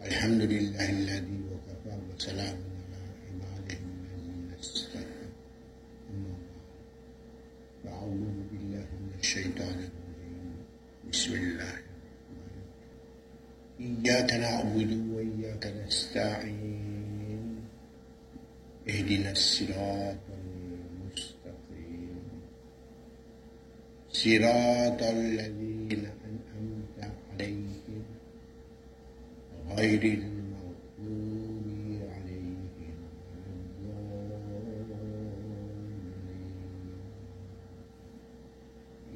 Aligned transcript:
الحمد 0.00 0.42
لله 0.42 0.90
الذي 0.90 1.40
وكفى 1.52 1.92
وسلام 2.16 2.56
على 2.56 2.98
عباده 3.28 3.78
الذين 3.84 4.50
استكبروا 4.60 5.32
أما 6.10 6.32
بعد 6.40 6.64
فأعوذ 7.84 8.36
بالله 8.50 8.86
من 9.00 9.12
الشيطان 9.20 9.76
الرجيم. 9.88 10.56
بسم 11.12 11.32
الله 11.32 11.74
الرحمن 11.76 12.48
الرحيم. 12.48 14.04
إياك 14.04 14.30
نعبد 14.32 14.90
وإياك 15.12 15.64
نستعين. 15.66 17.44
اهدنا 18.88 19.30
الصراط 19.30 20.24
المستقيم. 20.40 22.24
صراط 24.12 25.02
الذين 25.02 26.02
أنعمت 26.24 26.98
عليهم 27.32 28.04
غير 29.80 30.02
المغضوب 30.04 31.64
عليهم 32.12 32.68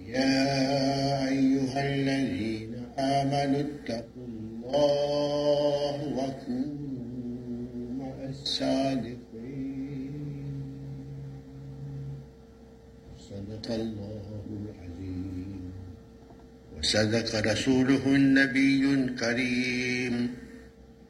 يا 0.09 1.29
أيها 1.29 1.95
الذين 1.95 2.75
آمنوا 2.99 3.61
اتقوا 3.61 4.27
الله 4.27 5.97
وكونوا 6.19 7.93
مع 7.99 8.15
الصادقين 8.29 10.15
صدق 13.19 13.67
الله 13.75 14.27
العظيم 14.61 15.73
وصدق 16.79 17.53
رسوله 17.53 18.07
النبي 18.07 18.95
الكريم 18.95 20.44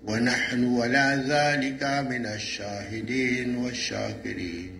ونحن 0.04 0.64
ولا 0.64 1.16
ذلك 1.16 1.84
من 1.84 2.26
الشاهدين 2.26 3.56
والشاكرين 3.56 4.72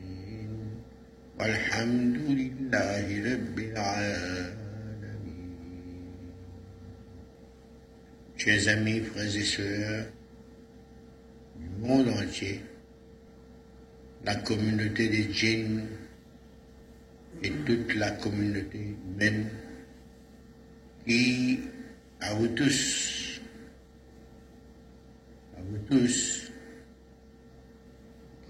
والحمد 1.40 2.18
لله 2.18 3.06
رب 3.34 3.60
العالمين 3.60 4.60
Chers 8.40 8.70
amis, 8.70 9.02
frères 9.02 9.36
et 9.36 9.44
sœurs 9.44 10.06
du 11.58 11.68
monde 11.86 12.08
entier, 12.08 12.62
la 14.24 14.36
communauté 14.36 15.10
des 15.10 15.28
djinns 15.34 15.86
et 17.44 17.52
toute 17.66 17.96
la 17.96 18.12
communauté 18.12 18.80
humaine 18.80 19.50
qui, 21.06 21.60
à 22.22 22.34
vous 22.34 22.48
tous, 22.48 22.70
à 22.70 22.70
vous 22.70 23.13
tous, 25.89 26.51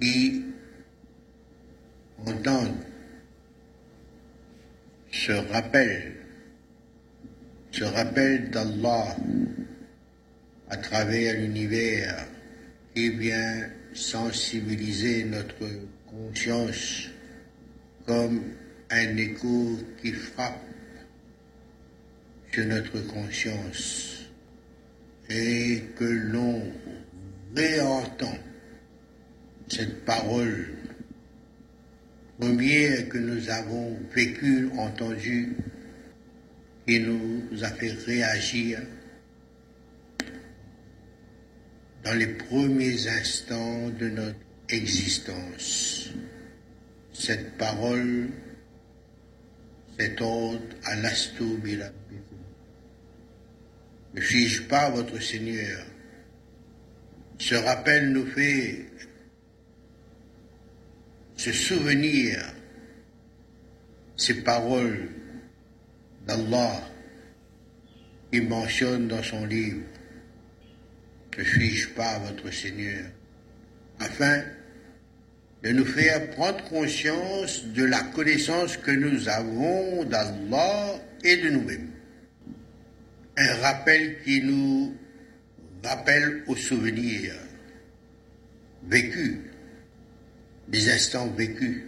qui 0.01 0.43
entendent 2.27 2.85
ce 5.11 5.33
rappel, 5.33 6.13
ce 7.71 7.85
rappel 7.85 8.51
d'Allah 8.51 9.17
à 10.69 10.77
travers 10.77 11.41
l'univers 11.41 12.27
qui 12.95 13.11
vient 13.11 13.69
sensibiliser 13.93 15.25
notre 15.25 15.69
conscience 16.07 17.09
comme 18.07 18.43
un 18.91 19.17
écho 19.17 19.79
qui 20.03 20.13
frappe 20.13 20.61
sur 22.53 22.67
notre 22.67 23.01
conscience 23.07 24.25
et 25.31 25.83
que 25.97 26.05
l'on 26.05 26.63
réentend 27.55 28.39
cette 29.69 30.05
parole 30.05 30.75
première 32.39 33.09
que 33.09 33.19
nous 33.19 33.49
avons 33.49 33.97
vécue, 34.15 34.71
entendue, 34.77 35.57
qui 36.87 37.01
nous 37.01 37.43
a 37.63 37.69
fait 37.69 37.93
réagir 37.93 38.81
dans 42.05 42.15
les 42.15 42.27
premiers 42.27 43.09
instants 43.09 43.89
de 43.89 44.09
notre 44.11 44.39
existence. 44.69 46.11
Cette 47.13 47.57
parole, 47.57 48.29
cet 49.99 50.21
ordre 50.21 50.61
à 50.85 50.97
l'asto 50.97 51.59
Ne 54.15 54.21
suis-je 54.21 54.63
pas 54.65 54.91
votre 54.91 55.23
Seigneur? 55.23 55.87
Ce 57.39 57.55
rappel 57.55 58.13
nous 58.13 58.27
fait 58.27 58.87
se 61.37 61.53
souvenir 61.53 62.39
ces 64.17 64.43
paroles 64.43 65.09
d'Allah 66.27 66.81
qui 68.33 68.41
mentionne 68.41 69.09
dans 69.09 69.23
son 69.23 69.45
livre 69.45 69.83
Ne 71.37 71.45
suis-je 71.45 71.89
pas 71.91 72.19
votre 72.21 72.53
Seigneur? 72.53 73.07
Afin 73.99 74.43
de 75.65 75.71
nous 75.71 75.85
faire 75.85 76.31
prendre 76.31 76.63
conscience 76.65 77.65
de 77.65 77.85
la 77.85 78.01
connaissance 78.03 78.77
que 78.77 78.91
nous 78.91 79.29
avons 79.29 80.05
d'Allah 80.05 80.95
et 81.25 81.39
de 81.39 81.49
nous-mêmes. 81.51 81.91
Un 83.37 83.55
rappel 83.57 84.23
qui 84.23 84.43
nous 84.43 84.95
rappelle 85.85 86.43
aux 86.47 86.57
souvenirs 86.57 87.35
vécus, 88.87 89.39
des 90.69 90.91
instants 90.91 91.29
vécus. 91.29 91.83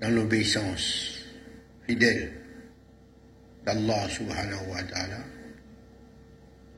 Dans 0.00 0.14
l'obéissance 0.14 1.18
fidèle 1.86 2.32
d'Allah 3.66 4.08
subhanahu 4.08 4.70
wa 4.70 4.82
ta'ala, 4.82 5.24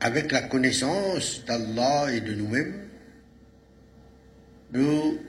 avec 0.01 0.31
la 0.33 0.41
connaissance 0.41 1.45
d'Allah 1.45 2.11
et 2.11 2.19
de 2.19 2.33
nous-mêmes, 2.33 2.89
nous 4.73 5.19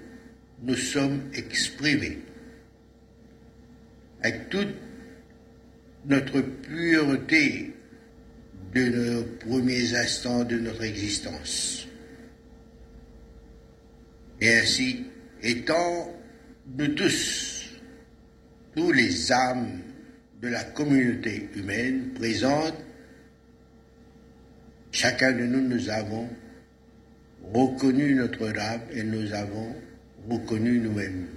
nous 0.63 0.77
sommes 0.77 1.31
exprimés. 1.35 2.19
Avec 4.23 4.49
toute 4.49 4.75
notre 6.07 6.41
pureté 6.41 7.74
de 8.75 8.89
nos 8.89 9.23
premiers 9.39 9.95
instants 9.95 10.45
de 10.45 10.59
notre 10.59 10.83
existence. 10.83 11.87
Et 14.41 14.57
ainsi, 14.57 15.05
étant 15.43 16.13
nous 16.77 16.89
tous, 16.89 17.71
tous 18.75 18.91
les 18.91 19.33
âmes 19.33 19.81
de 20.43 20.49
la 20.49 20.65
communauté 20.65 21.49
humaine 21.55 22.13
présentes, 22.15 22.75
chacun 24.91 25.33
de 25.33 25.45
nous, 25.45 25.69
nous 25.69 25.89
avons 25.89 26.29
reconnu 27.53 28.15
notre 28.15 28.49
âme 28.59 28.81
et 28.93 29.05
nous 29.05 29.33
avons 29.33 29.75
reconnu 30.29 30.79
nous-mêmes 30.79 31.29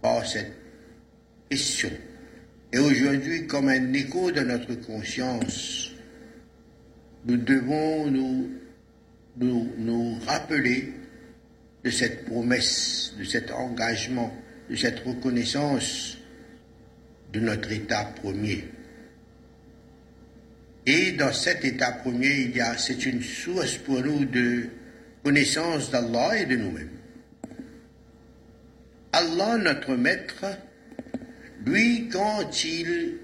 par 0.00 0.24
cette 0.26 0.52
question. 1.50 1.90
Et 2.74 2.78
aujourd'hui, 2.80 3.46
comme 3.46 3.68
un 3.68 3.92
écho 3.92 4.32
de 4.32 4.40
notre 4.40 4.74
conscience, 4.74 5.92
nous 7.24 7.36
devons 7.36 8.10
nous, 8.10 8.50
nous, 9.36 9.72
nous 9.78 10.18
rappeler 10.26 10.92
de 11.84 11.90
cette 11.90 12.24
promesse, 12.24 13.14
de 13.16 13.22
cet 13.22 13.52
engagement, 13.52 14.34
de 14.68 14.74
cette 14.74 14.98
reconnaissance 15.06 16.18
de 17.32 17.38
notre 17.38 17.70
état 17.70 18.12
premier. 18.20 18.64
Et 20.84 21.12
dans 21.12 21.32
cet 21.32 21.64
état 21.64 21.92
premier, 21.92 22.40
il 22.40 22.56
y 22.56 22.60
a, 22.60 22.76
c'est 22.76 23.06
une 23.06 23.22
source 23.22 23.76
pour 23.76 24.00
nous 24.00 24.24
de 24.24 24.66
connaissance 25.22 25.92
d'Allah 25.92 26.40
et 26.40 26.46
de 26.46 26.56
nous-mêmes. 26.56 26.90
Allah, 29.12 29.58
notre 29.58 29.94
maître, 29.94 30.44
lui, 31.66 32.08
quand 32.08 32.64
il 32.64 33.18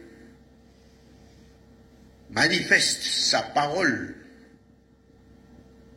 manifeste 2.30 3.02
sa 3.02 3.42
parole 3.42 4.14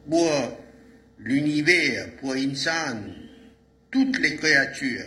pour 0.10 0.57
l'univers, 1.19 2.16
pour 2.18 2.34
Insan, 2.34 3.13
toutes 3.92 4.19
les 4.19 4.36
créatures, 4.36 5.06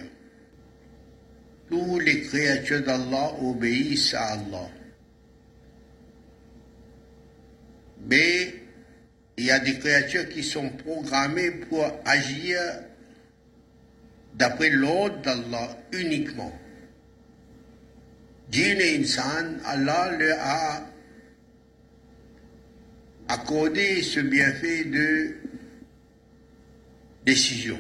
toutes 1.69 2.03
les 2.03 2.23
créatures 2.23 2.83
d'Allah 2.83 3.35
obéissent 3.43 4.15
à 4.15 4.35
Allah. 4.35 4.71
Mais 8.09 8.55
il 9.37 9.44
y 9.44 9.50
a 9.50 9.59
des 9.59 9.79
créatures 9.79 10.29
qui 10.29 10.43
sont 10.43 10.71
programmées 10.71 11.50
pour 11.50 11.85
agir 12.05 12.59
d'après 14.35 14.71
l'ordre 14.71 15.21
d'Allah 15.23 15.77
uniquement. 15.93 16.53
Et 18.53 18.99
Insan, 18.99 19.59
Allah 19.65 20.17
leur 20.19 20.39
a 20.41 20.87
accorder 23.29 24.03
ce 24.03 24.21
bienfait 24.21 24.85
de 24.85 25.37
décision, 27.25 27.79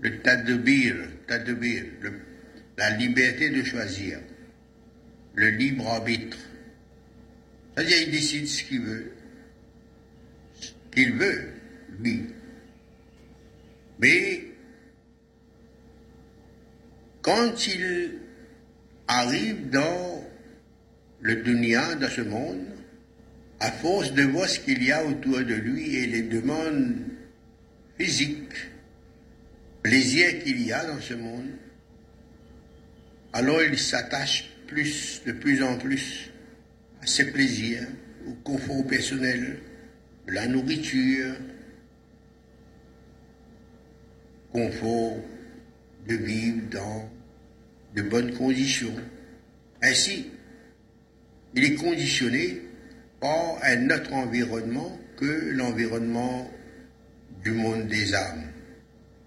le 0.00 0.18
tadbir, 0.20 0.96
tadbir, 1.26 1.84
la 2.76 2.90
liberté 2.90 3.50
de 3.50 3.62
choisir, 3.62 4.18
le 5.34 5.50
libre 5.50 5.86
arbitre. 5.86 6.36
C'est-à-dire, 7.74 7.98
il 8.02 8.10
décide 8.10 8.46
ce 8.46 8.64
qu'il 8.64 8.82
veut, 8.82 9.12
ce 10.60 10.70
qu'il 10.92 11.12
veut, 11.14 11.52
lui. 12.00 12.26
Mais 14.00 14.44
quand 17.22 17.66
il 17.66 18.27
arrive 19.08 19.70
dans 19.70 20.24
le 21.20 21.36
dunya, 21.36 21.94
dans 21.96 22.08
ce 22.08 22.20
monde, 22.20 22.64
à 23.58 23.72
force 23.72 24.12
de 24.12 24.22
voir 24.22 24.48
ce 24.48 24.60
qu'il 24.60 24.82
y 24.84 24.92
a 24.92 25.04
autour 25.04 25.38
de 25.38 25.54
lui 25.54 25.96
et 25.96 26.06
les 26.06 26.22
demandes 26.22 26.94
physiques, 27.98 28.70
plaisirs 29.82 30.44
qu'il 30.44 30.64
y 30.64 30.72
a 30.72 30.84
dans 30.84 31.00
ce 31.00 31.14
monde, 31.14 31.50
alors 33.32 33.62
il 33.62 33.78
s'attache 33.78 34.50
plus, 34.66 35.22
de 35.26 35.32
plus 35.32 35.62
en 35.62 35.76
plus 35.76 36.30
à 37.02 37.06
ses 37.06 37.32
plaisirs, 37.32 37.86
au 38.26 38.34
confort 38.44 38.86
personnel, 38.86 39.58
la 40.28 40.46
nourriture, 40.46 41.34
confort 44.52 45.16
de 46.06 46.14
vivre 46.14 46.62
dans 46.70 47.10
de 47.94 48.02
bonnes 48.02 48.32
conditions. 48.34 48.94
Ainsi, 49.82 50.30
il 51.54 51.64
est 51.64 51.74
conditionné 51.74 52.62
par 53.20 53.58
un 53.62 53.90
autre 53.90 54.12
environnement 54.12 54.98
que 55.16 55.50
l'environnement 55.52 56.50
du 57.42 57.50
monde 57.52 57.88
des 57.88 58.14
âmes. 58.14 58.44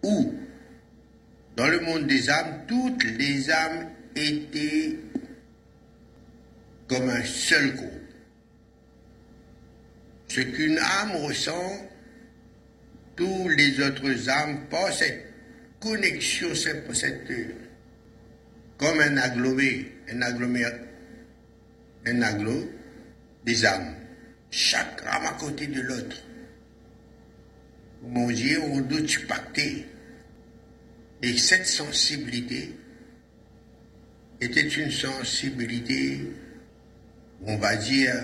Où, 0.03 0.33
dans 1.55 1.67
le 1.67 1.79
monde 1.81 2.07
des 2.07 2.29
âmes, 2.29 2.63
toutes 2.67 3.03
les 3.03 3.49
âmes 3.49 3.89
étaient 4.15 4.97
comme 6.87 7.09
un 7.09 7.23
seul 7.23 7.75
groupe. 7.75 7.91
Ce 10.27 10.41
qu'une 10.41 10.77
âme 10.79 11.11
ressent, 11.17 11.89
tous 13.15 13.49
les 13.49 13.79
autres 13.81 14.29
âmes 14.29 14.61
par 14.69 14.91
cette 14.93 15.25
connexion, 15.79 16.55
cette, 16.55 16.93
cette- 16.93 17.29
comme 18.81 18.99
un 18.99 19.17
agglomé, 19.17 19.91
un 20.11 20.23
aggloméré, 20.23 20.73
un 22.07 22.21
des 23.45 23.65
âmes, 23.65 23.95
chaque 24.49 25.03
âme 25.05 25.25
à 25.27 25.33
côté 25.33 25.67
de 25.67 25.81
l'autre. 25.81 26.17
Mon 28.01 28.31
Dieu, 28.31 28.59
on 28.59 28.81
doit 28.81 29.01
pacter. 29.27 29.85
Et 31.21 31.37
cette 31.37 31.67
sensibilité 31.67 32.75
était 34.41 34.67
une 34.67 34.89
sensibilité, 34.89 36.21
on 37.45 37.57
va 37.57 37.75
dire, 37.75 38.15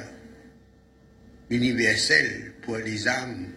universelle 1.51 2.53
pour 2.63 2.77
les 2.77 3.07
âmes. 3.07 3.49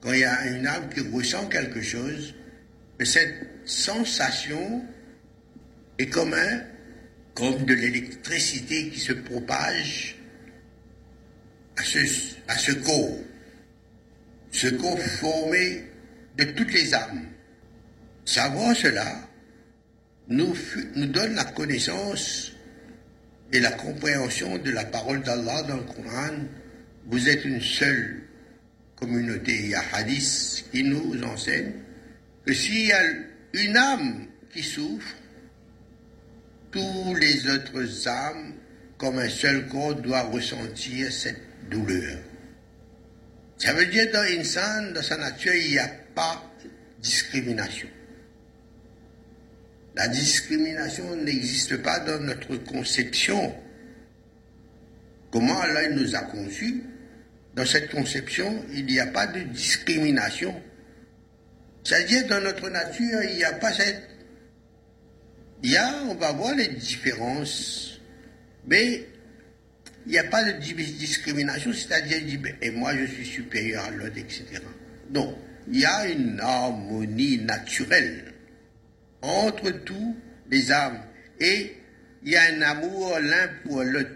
Quand 0.00 0.12
il 0.12 0.20
y 0.20 0.24
a 0.24 0.46
une 0.46 0.68
âme 0.68 0.88
qui 0.88 1.00
ressent 1.00 1.48
quelque 1.48 1.82
chose, 1.82 2.32
cette 3.04 3.34
sensation 3.64 4.86
est 5.98 6.06
comme 6.06 6.34
un, 6.34 6.62
comme 7.34 7.64
de 7.64 7.74
l'électricité 7.74 8.90
qui 8.90 9.00
se 9.00 9.12
propage 9.12 10.16
à 11.76 11.82
ce, 11.84 11.98
à 12.48 12.56
ce 12.56 12.72
corps. 12.72 13.18
Ce 14.50 14.68
corps 14.68 15.00
formé 15.00 15.84
de 16.36 16.44
toutes 16.44 16.72
les 16.72 16.94
âmes. 16.94 17.26
Savoir 18.24 18.74
cela 18.76 19.28
nous, 20.28 20.54
nous 20.94 21.06
donne 21.06 21.34
la 21.34 21.44
connaissance 21.44 22.52
et 23.52 23.60
la 23.60 23.72
compréhension 23.72 24.58
de 24.58 24.70
la 24.70 24.84
parole 24.84 25.22
d'Allah 25.22 25.62
dans 25.62 25.76
le 25.76 25.82
Coran. 25.82 26.34
Vous 27.06 27.28
êtes 27.28 27.44
une 27.44 27.60
seule 27.60 28.22
communauté. 28.96 29.54
Il 29.54 29.70
y 29.70 29.74
a 29.74 29.82
hadith 29.92 30.64
qui 30.70 30.82
nous 30.84 31.22
enseigne 31.22 31.72
que 32.44 32.52
s'il 32.52 32.86
y 32.86 32.92
a 32.92 33.02
une 33.54 33.76
âme 33.76 34.26
qui 34.52 34.62
souffre, 34.62 35.14
tous 36.70 37.14
les 37.14 37.48
autres 37.48 38.08
âmes, 38.08 38.54
comme 38.96 39.18
un 39.18 39.28
seul 39.28 39.68
corps, 39.68 39.94
doivent 39.94 40.32
ressentir 40.32 41.12
cette 41.12 41.40
douleur. 41.70 42.18
Ça 43.58 43.72
veut 43.72 43.86
dire 43.86 44.10
dans 44.12 44.22
l'insan, 44.22 44.92
dans 44.92 45.02
sa 45.02 45.16
nature, 45.16 45.54
il 45.54 45.70
n'y 45.72 45.78
a 45.78 45.90
pas 46.14 46.42
de 46.62 46.70
discrimination. 47.02 47.88
La 49.96 50.06
discrimination 50.08 51.16
n'existe 51.16 51.76
pas 51.78 51.98
dans 52.00 52.20
notre 52.20 52.56
conception. 52.58 53.54
Comment 55.32 55.60
Allah 55.60 55.88
nous 55.88 56.14
a 56.14 56.20
conçus? 56.20 56.84
Dans 57.54 57.66
cette 57.66 57.90
conception, 57.90 58.64
il 58.72 58.86
n'y 58.86 59.00
a 59.00 59.08
pas 59.08 59.26
de 59.26 59.40
discrimination. 59.40 60.54
C'est-à-dire, 61.82 62.28
dans 62.28 62.40
notre 62.40 62.68
nature, 62.68 63.22
il 63.24 63.36
n'y 63.36 63.44
a 63.44 63.54
pas 63.54 63.72
cette... 63.72 64.08
Il 65.62 65.70
y 65.70 65.76
a, 65.76 66.02
on 66.08 66.14
va 66.14 66.32
voir 66.32 66.54
les 66.54 66.68
différences, 66.68 68.00
mais 68.66 69.06
il 70.06 70.12
n'y 70.12 70.18
a 70.18 70.24
pas 70.24 70.44
de 70.44 70.52
di- 70.58 70.74
discrimination, 70.74 71.72
c'est-à-dire, 71.72 72.40
ben, 72.40 72.54
et 72.62 72.70
moi 72.70 72.96
je 72.96 73.04
suis 73.06 73.26
supérieur 73.26 73.84
à 73.84 73.90
l'autre, 73.90 74.16
etc. 74.18 74.44
Non, 75.10 75.36
il 75.70 75.80
y 75.80 75.84
a 75.84 76.06
une 76.08 76.38
harmonie 76.40 77.38
naturelle 77.38 78.32
entre 79.20 79.70
tous 79.70 80.16
les 80.50 80.70
âmes 80.70 81.02
et 81.40 81.74
il 82.24 82.30
y 82.32 82.36
a 82.36 82.42
un 82.54 82.62
amour 82.62 83.18
l'un 83.20 83.48
pour 83.64 83.82
l'autre. 83.82 84.10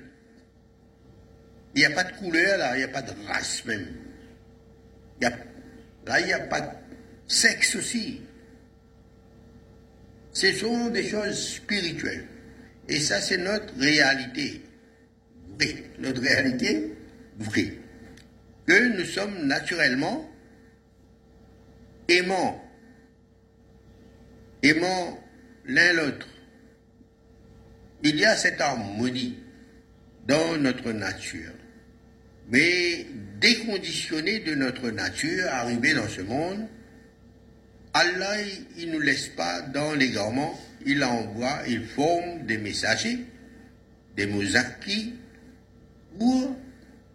Il 1.75 1.79
n'y 1.81 1.85
a 1.87 1.91
pas 1.91 2.05
de 2.05 2.13
couleur 2.17 2.59
là, 2.59 2.75
il 2.77 2.79
n'y 2.79 2.85
a 2.85 2.89
pas 2.89 3.03
de 3.03 3.13
race 3.27 3.65
même. 3.65 3.87
Y 5.21 5.25
a- 5.25 5.39
là, 6.07 6.21
il 6.21 6.27
n'y 6.27 6.33
a 6.33 6.41
pas 6.41 6.61
de 6.61 6.69
sexe 7.27 7.75
aussi. 7.77 8.21
Ce 10.33 10.53
sont 10.53 10.89
des 10.91 11.09
choses 11.09 11.55
spirituelles. 11.57 12.27
Et 12.89 12.99
ça, 13.01 13.21
c'est 13.21 13.39
notre 13.39 13.75
réalité. 13.79 14.63
Vraie. 15.59 15.85
Notre 15.99 16.23
réalité 16.23 16.93
vraie. 17.39 17.75
Que 18.67 18.97
nous 18.97 19.05
sommes 19.05 19.47
naturellement 19.47 20.31
aimants. 22.09 22.63
Aimants 24.63 25.23
l'un 25.67 25.93
l'autre. 25.93 26.29
Il 28.03 28.17
y 28.17 28.25
a 28.25 28.37
cette 28.37 28.61
harmonie 28.61 29.39
dans 30.27 30.57
notre 30.57 30.93
nature. 30.93 31.53
Mais 32.49 33.07
déconditionné 33.41 34.41
de 34.41 34.55
notre 34.55 34.91
nature, 34.91 35.47
arrivé 35.49 35.95
dans 35.95 36.09
ce 36.09 36.23
monde, 36.23 36.67
Allah, 37.95 38.37
il 38.79 38.89
ne 38.89 38.93
nous 38.95 39.01
laisse 39.01 39.29
pas 39.29 39.61
dans 39.61 39.95
l'égarement, 39.95 40.59
il 40.87 41.05
envoie, 41.05 41.61
il 41.69 41.85
forme 41.85 42.47
des 42.47 42.59
messagers, 42.59 43.19
des 44.17 44.27
mozakis, 44.27 45.15
pour, 46.19 46.57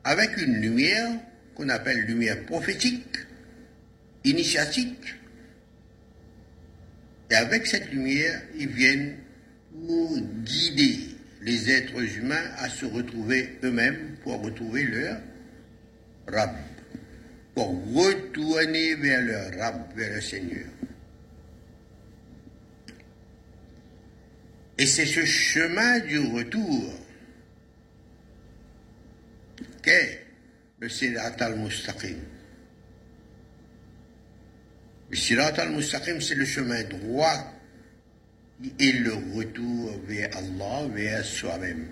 avec 0.04 0.38
une 0.38 0.62
lumière 0.62 1.12
qu'on 1.56 1.70
appelle 1.70 2.02
lumière 2.02 2.46
prophétique, 2.46 3.18
initiatique, 4.24 5.16
et 7.30 7.36
avec 7.36 7.68
cette 7.68 7.92
lumière, 7.92 8.42
ils 8.58 8.70
viennent 8.70 9.16
pour 9.86 10.18
guider 10.44 11.00
les 11.42 11.72
êtres 11.72 12.18
humains 12.18 12.52
à 12.58 12.70
se 12.70 12.86
retrouver 12.86 13.58
eux-mêmes, 13.64 14.16
pour 14.24 14.42
retrouver 14.42 14.84
leur 14.84 15.18
Rab, 16.28 16.52
pour 17.58 17.74
retourner 17.96 18.94
vers 18.94 19.20
leur 19.20 19.52
Rab, 19.58 19.92
vers 19.96 20.14
le 20.14 20.22
Seigneur. 20.22 20.68
Et 24.78 24.86
c'est 24.86 25.08
ce 25.08 25.26
chemin 25.26 25.98
du 26.02 26.20
retour 26.20 26.94
qu'est 29.82 30.24
le 30.78 30.88
Sirat 30.88 31.34
al-Mustaqim. 31.40 32.20
Le 35.10 35.16
Sirat 35.16 35.60
al-Mustaqim, 35.60 36.22
c'est 36.22 36.36
le 36.36 36.46
chemin 36.46 36.84
droit 36.84 37.54
et 38.78 38.92
le 38.92 39.16
retour 39.34 40.00
vers 40.06 40.30
Allah, 40.38 40.88
vers 40.94 41.26
soi-même. 41.26 41.88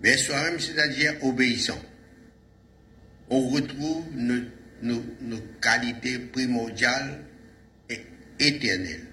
Vers 0.00 0.18
soi-même, 0.18 0.58
c'est-à-dire 0.58 1.22
obéissant. 1.22 1.82
On 3.36 3.48
retrouve 3.48 4.04
nos, 4.14 5.40
qualités 5.60 6.20
primordiales 6.20 7.24
et 7.90 8.00
éternelles. 8.38 9.08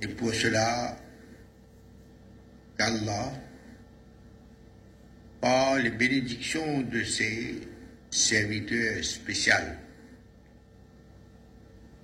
Et 0.00 0.06
pour 0.06 0.32
cela, 0.32 0.96
qu'Allah 2.78 3.32
par 5.40 5.78
les 5.78 5.90
bénédictions 5.90 6.82
de 6.82 7.02
ses 7.02 7.62
serviteurs 8.10 9.02
spéciaux. 9.02 9.74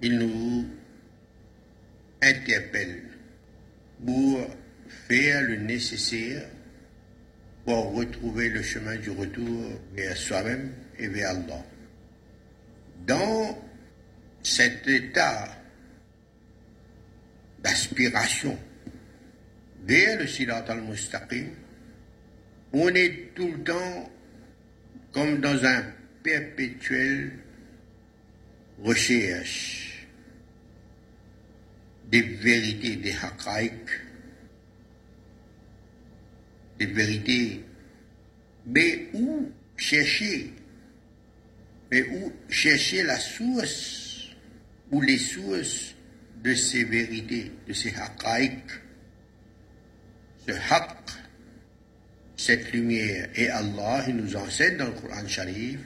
Il 0.02 0.18
nous 0.18 0.66
interpelle 2.20 3.04
pour 4.04 4.40
faire 5.06 5.42
le 5.42 5.54
nécessaire 5.54 6.48
pour 7.68 7.92
retrouver 7.96 8.48
le 8.48 8.62
chemin 8.62 8.96
du 8.96 9.10
retour 9.10 9.78
vers 9.92 10.16
soi-même 10.16 10.72
et 10.98 11.06
vers 11.08 11.32
Allah. 11.32 11.62
Dans 13.06 13.62
cet 14.42 14.88
état 14.88 15.50
d'aspiration 17.62 18.58
vers 19.84 20.18
le 20.18 20.26
silat 20.26 20.64
al-mustaqim, 20.66 21.50
on 22.72 22.88
est 22.88 23.34
tout 23.34 23.52
le 23.52 23.62
temps 23.62 24.12
comme 25.12 25.38
dans 25.42 25.62
un 25.62 25.82
perpétuel 26.22 27.32
recherche 28.82 30.08
des 32.06 32.22
vérités, 32.22 32.96
des 32.96 33.12
haqaïq, 33.12 34.07
des 36.78 36.86
vérités, 36.86 37.64
mais 38.66 39.08
où 39.14 39.50
chercher, 39.76 40.52
mais 41.90 42.02
où 42.08 42.32
chercher 42.48 43.02
la 43.02 43.18
source, 43.18 44.28
ou 44.90 45.00
les 45.00 45.18
sources 45.18 45.94
de 46.42 46.54
ces 46.54 46.84
vérités, 46.84 47.52
de 47.66 47.72
ces 47.72 47.94
haqaïq, 47.94 48.64
ce 50.46 50.52
haqq, 50.52 51.10
cette 52.36 52.72
lumière. 52.72 53.28
Et 53.34 53.48
Allah 53.48 54.04
il 54.08 54.16
nous 54.16 54.36
enseigne 54.36 54.76
dans 54.76 54.86
le 54.86 54.92
Coran 54.92 55.26
Sharif, 55.26 55.80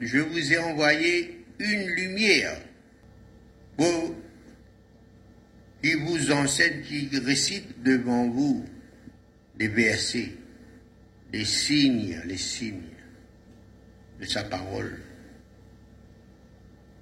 je 0.00 0.18
vous 0.18 0.52
ai 0.52 0.58
envoyé 0.58 1.44
une 1.58 1.86
lumière 1.86 2.60
pour 3.76 4.14
qui 5.82 5.94
vous 5.94 6.30
enseigne, 6.32 6.82
qui 6.82 7.08
récite 7.18 7.82
devant 7.82 8.28
vous 8.28 8.66
les 9.60 9.68
versets, 9.68 10.32
les 11.32 11.44
signes, 11.44 12.18
les 12.24 12.38
signes 12.38 12.80
de 14.18 14.24
sa 14.24 14.42
parole. 14.44 14.98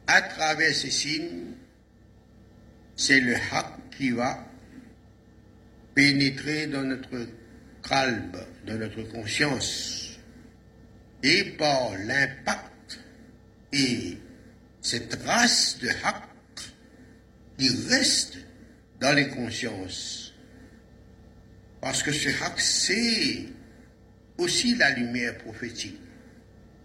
À 0.08 0.20
travers 0.22 0.74
ces 0.74 0.90
signes, 0.90 1.54
c'est 2.96 3.20
le 3.20 3.36
haq 3.36 3.66
qui 3.96 4.10
va 4.10 4.44
pénétrer 5.94 6.66
dans 6.66 6.82
notre 6.82 7.28
calme, 7.88 8.32
dans 8.66 8.76
notre 8.76 9.02
conscience, 9.04 10.18
et 11.22 11.44
par 11.56 11.96
l'impact 11.96 12.98
et 13.72 14.18
cette 14.80 15.14
race 15.24 15.78
de 15.78 15.88
haq 15.88 16.24
qui 17.56 17.68
reste 17.88 18.38
dans 19.00 19.14
les 19.14 19.28
consciences. 19.28 20.27
Parce 21.80 22.02
que 22.02 22.12
ce 22.12 22.28
haq, 22.28 22.60
c'est 22.60 23.44
aussi 24.36 24.74
la 24.74 24.90
lumière 24.90 25.38
prophétique. 25.38 25.98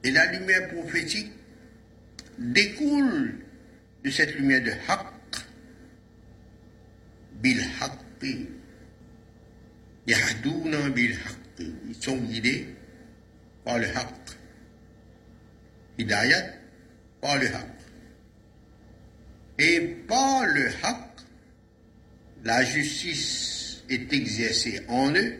Et 0.03 0.11
la 0.11 0.31
lumière 0.31 0.69
prophétique 0.69 1.31
découle 2.37 3.39
de 4.03 4.09
cette 4.11 4.35
lumière 4.35 4.63
de 4.63 4.71
haq, 4.87 5.07
bil 7.41 7.61
haqqi. 7.81 8.49
Yahdouna 10.05 10.89
bil. 10.89 11.17
Ils 11.59 11.95
sont 11.99 12.17
guidés 12.17 12.67
par 13.63 13.79
le 13.79 13.87
haq. 13.87 14.13
Hidayat 15.97 16.43
par 17.21 17.37
le 17.37 17.47
haq. 17.47 17.67
Et 19.59 19.79
par 20.07 20.45
le 20.45 20.67
haq, 20.83 21.21
la 22.43 22.63
justice 22.65 23.62
est 23.89 24.11
exercée 24.13 24.81
en 24.87 25.13
eux 25.13 25.35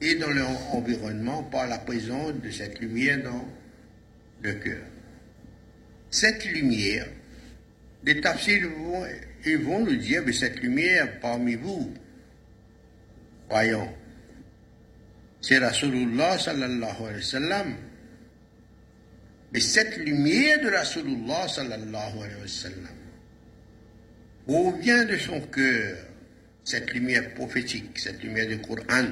et 0.00 0.14
dans 0.16 0.30
leur 0.30 0.74
environnement 0.74 1.44
par 1.44 1.66
la 1.68 1.78
présence 1.78 2.34
de 2.34 2.50
cette 2.50 2.80
lumière 2.80 3.22
dans 3.22 3.48
le 4.42 4.54
cœur. 4.54 4.82
Cette 6.10 6.44
lumière, 6.44 7.06
les 8.04 8.20
tafsirs 8.20 8.68
vont, 8.68 9.06
ils 9.46 9.58
vont 9.58 9.84
nous 9.84 9.96
dire, 9.96 10.22
mais 10.26 10.32
cette 10.32 10.60
lumière 10.60 11.20
parmi 11.20 11.54
vous, 11.54 11.94
voyons, 13.48 13.88
c'est 15.40 15.58
Rasulullah 15.58 16.38
sallallahu 16.38 16.96
alayhi 17.00 17.16
wa 17.16 17.22
sallam. 17.22 17.76
Mais 19.52 19.60
cette 19.60 19.96
lumière 19.98 20.60
de 20.62 20.70
Rasulullah 20.70 21.48
sallallahu 21.48 22.18
alayhi 22.22 22.40
wa 22.40 22.48
sallam 22.48 22.96
provient 24.46 25.04
de 25.04 25.16
son 25.16 25.40
cœur, 25.40 25.96
cette 26.64 26.92
lumière 26.92 27.34
prophétique, 27.34 27.98
cette 27.98 28.22
lumière 28.22 28.46
du 28.46 28.58
Coran, 28.58 29.06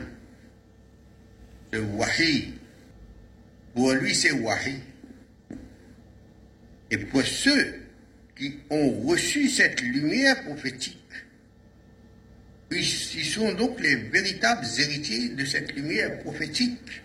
le 1.72 1.80
wahi. 1.80 2.54
Pour 3.74 3.92
lui, 3.92 4.14
c'est 4.14 4.32
wahi. 4.32 4.80
Et 6.90 6.98
pour 6.98 7.22
ceux 7.22 7.74
qui 8.36 8.58
ont 8.70 8.90
reçu 9.06 9.48
cette 9.48 9.80
lumière 9.80 10.42
prophétique, 10.44 10.96
ils 12.72 12.84
sont 12.84 13.52
donc 13.54 13.80
les 13.80 13.96
véritables 13.96 14.66
héritiers 14.78 15.30
de 15.30 15.44
cette 15.44 15.74
lumière 15.74 16.20
prophétique. 16.20 17.02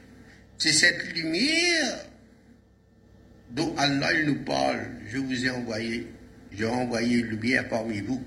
C'est 0.57 0.73
cette 0.73 1.13
lumière 1.15 2.05
dont 3.51 3.75
Allah 3.77 4.23
nous 4.23 4.43
parle. 4.43 4.85
Je 5.07 5.17
vous 5.17 5.45
ai 5.45 5.49
envoyé, 5.49 6.07
j'ai 6.51 6.65
envoyé 6.65 7.21
lumière 7.23 7.67
parmi 7.67 7.99
vous. 8.01 8.23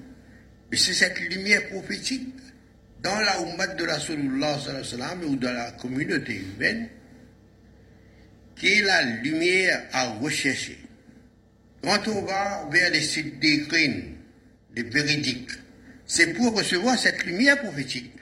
C'est 0.72 0.94
cette 0.94 1.18
lumière 1.20 1.68
prophétique 1.68 2.34
dans 3.02 3.18
la 3.20 3.40
Ummah 3.40 3.68
de 3.68 3.84
Rasulullah 3.86 4.58
ou 5.26 5.36
dans 5.36 5.52
la 5.52 5.72
communauté 5.72 6.34
humaine 6.34 6.88
qui 8.56 8.74
est 8.74 8.82
la 8.82 9.02
lumière 9.02 9.88
à 9.92 10.08
rechercher. 10.14 10.78
Quand 11.82 12.08
on 12.08 12.22
va 12.22 12.68
vers 12.70 12.90
les 12.90 13.02
sites 13.02 13.38
d'écrines, 13.38 14.16
les 14.74 14.82
véridiques, 14.82 15.52
c'est 16.06 16.34
pour 16.34 16.56
recevoir 16.56 16.98
cette 16.98 17.24
lumière 17.24 17.60
prophétique. 17.60 18.12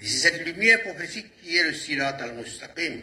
Et 0.00 0.06
c'est 0.06 0.30
cette 0.30 0.46
lumière 0.46 0.82
prophétique 0.82 1.26
qui 1.42 1.56
est 1.56 1.64
le 1.64 1.74
silat 1.74 2.16
al-mustaqim. 2.16 3.00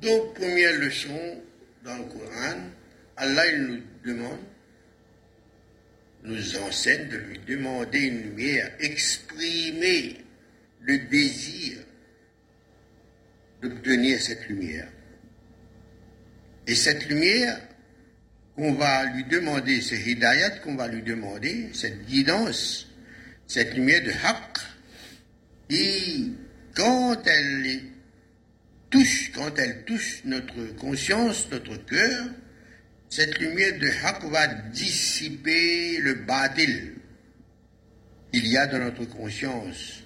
Donc, 0.00 0.34
première 0.34 0.78
leçon 0.78 1.42
dans 1.84 1.96
le 1.98 2.04
Coran, 2.04 2.70
Allah 3.16 3.46
il 3.48 3.62
nous 3.62 3.82
nous 6.24 6.56
enseigne 6.58 7.08
de 7.08 7.16
lui 7.16 7.38
demander 7.46 8.00
une 8.00 8.22
lumière, 8.22 8.70
exprimer 8.80 10.18
le 10.80 10.98
désir 10.98 11.78
d'obtenir 13.62 14.20
cette 14.20 14.48
lumière. 14.48 14.88
Et 16.66 16.74
cette 16.74 17.08
lumière 17.08 17.60
qu'on 18.54 18.74
va 18.74 19.04
lui 19.06 19.24
demander, 19.24 19.80
ce 19.80 19.94
hidayat 19.94 20.50
qu'on 20.58 20.76
va 20.76 20.88
lui 20.88 21.02
demander, 21.02 21.70
cette 21.72 22.04
guidance, 22.06 22.88
cette 23.46 23.74
lumière 23.74 24.02
de 24.02 24.10
haq, 24.10 24.58
et 25.70 26.24
quand 26.74 27.26
elle 27.26 27.80
touche, 28.90 29.32
quand 29.32 29.58
elle 29.58 29.84
touche 29.84 30.22
notre 30.24 30.76
conscience, 30.76 31.48
notre 31.50 31.76
cœur, 31.84 32.26
cette 33.10 33.38
lumière 33.38 33.78
de 33.78 33.88
haq 34.04 34.24
va 34.24 34.46
dissiper 34.46 35.98
le 35.98 36.14
badil 36.14 36.94
qu'il 38.32 38.46
y 38.46 38.56
a 38.56 38.66
dans 38.66 38.78
notre 38.78 39.04
conscience, 39.06 40.02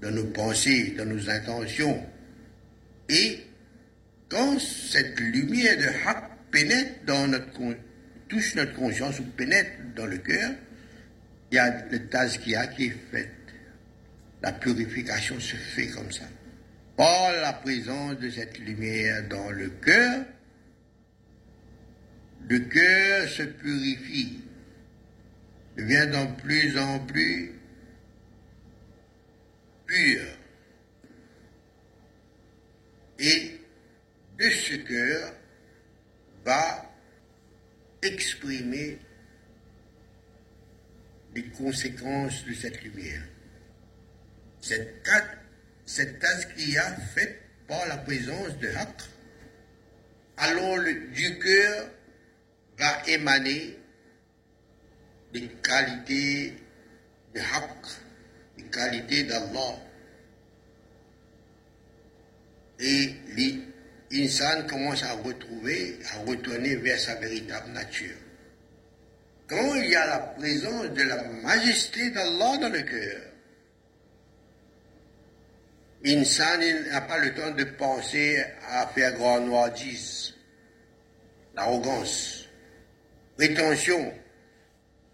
dans 0.00 0.10
nos 0.10 0.26
pensées, 0.26 0.94
dans 0.96 1.06
nos 1.06 1.30
intentions. 1.30 2.06
Et 3.08 3.40
quand 4.28 4.58
cette 4.58 5.18
lumière 5.18 5.78
de 5.78 5.88
haq 6.06 6.24
pénètre 6.50 7.04
dans 7.06 7.26
notre 7.26 7.58
touche 8.28 8.54
notre 8.54 8.74
conscience 8.74 9.20
ou 9.20 9.24
pénètre 9.24 9.70
dans 9.94 10.06
le 10.06 10.18
cœur, 10.18 10.52
il 11.50 11.56
y 11.56 11.58
a 11.58 11.86
le 11.90 12.08
tazkia 12.08 12.66
qui 12.68 12.86
est 12.86 12.96
fait. 13.10 13.30
La 14.42 14.52
purification 14.52 15.38
se 15.38 15.56
fait 15.56 15.88
comme 15.88 16.10
ça. 16.10 16.24
Par 16.96 17.32
la 17.32 17.52
présence 17.52 18.18
de 18.18 18.30
cette 18.30 18.58
lumière 18.58 19.28
dans 19.28 19.50
le 19.50 19.68
cœur, 19.68 20.24
le 22.52 22.58
cœur 22.58 23.28
se 23.30 23.44
purifie, 23.44 24.40
devient 25.74 26.06
de 26.12 26.42
plus 26.42 26.78
en 26.78 26.98
plus 26.98 27.50
pur. 29.86 30.20
Et 33.18 33.58
de 34.38 34.50
ce 34.50 34.74
cœur 34.74 35.34
va 36.44 36.94
exprimer 38.02 38.98
les 41.34 41.44
conséquences 41.44 42.44
de 42.44 42.52
cette 42.52 42.82
lumière. 42.82 43.22
cette, 44.60 45.08
cette 45.86 46.22
faite 47.14 47.40
par 47.66 47.86
la 47.86 47.96
présence 47.96 48.58
de 48.58 48.68
Haqq, 48.68 49.04
alors 50.36 50.78
du 51.14 51.38
cœur 51.38 51.88
va 52.82 53.02
émaner 53.06 53.78
des 55.32 55.48
qualités 55.62 56.54
de 57.34 57.40
Haqq, 57.40 57.86
des 58.56 58.64
qualités 58.64 59.22
d'Allah. 59.24 59.76
Et 62.80 63.14
l'insan 64.10 64.66
commence 64.66 65.04
à 65.04 65.12
retrouver, 65.12 65.98
à 66.12 66.18
retourner 66.28 66.76
vers 66.76 66.98
sa 66.98 67.14
véritable 67.14 67.70
nature. 67.70 68.16
Quand 69.46 69.74
il 69.76 69.90
y 69.90 69.94
a 69.94 70.06
la 70.06 70.18
présence 70.18 70.90
de 70.90 71.02
la 71.02 71.22
majesté 71.24 72.10
d'Allah 72.10 72.56
dans 72.58 72.72
le 72.72 72.82
cœur, 72.82 73.20
Insan 76.04 76.58
n'a 76.90 77.00
pas 77.02 77.18
le 77.18 77.32
temps 77.32 77.52
de 77.52 77.62
penser 77.62 78.44
à 78.68 78.88
faire 78.88 79.12
grand 79.12 79.38
noirdice, 79.38 80.34
l'arrogance, 81.54 82.41
rétention, 83.42 84.12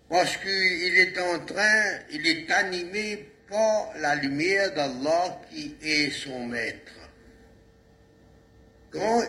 parce 0.08 0.36
qu'il 0.36 0.98
est 0.98 1.18
en 1.18 1.38
train, 1.46 1.98
il 2.12 2.26
est 2.26 2.50
animé 2.50 3.26
par 3.48 3.90
la 3.98 4.16
lumière 4.16 4.74
d'Allah 4.74 5.40
qui 5.50 5.74
est 5.82 6.10
son 6.10 6.46
maître. 6.46 6.92
Quand 8.90 9.22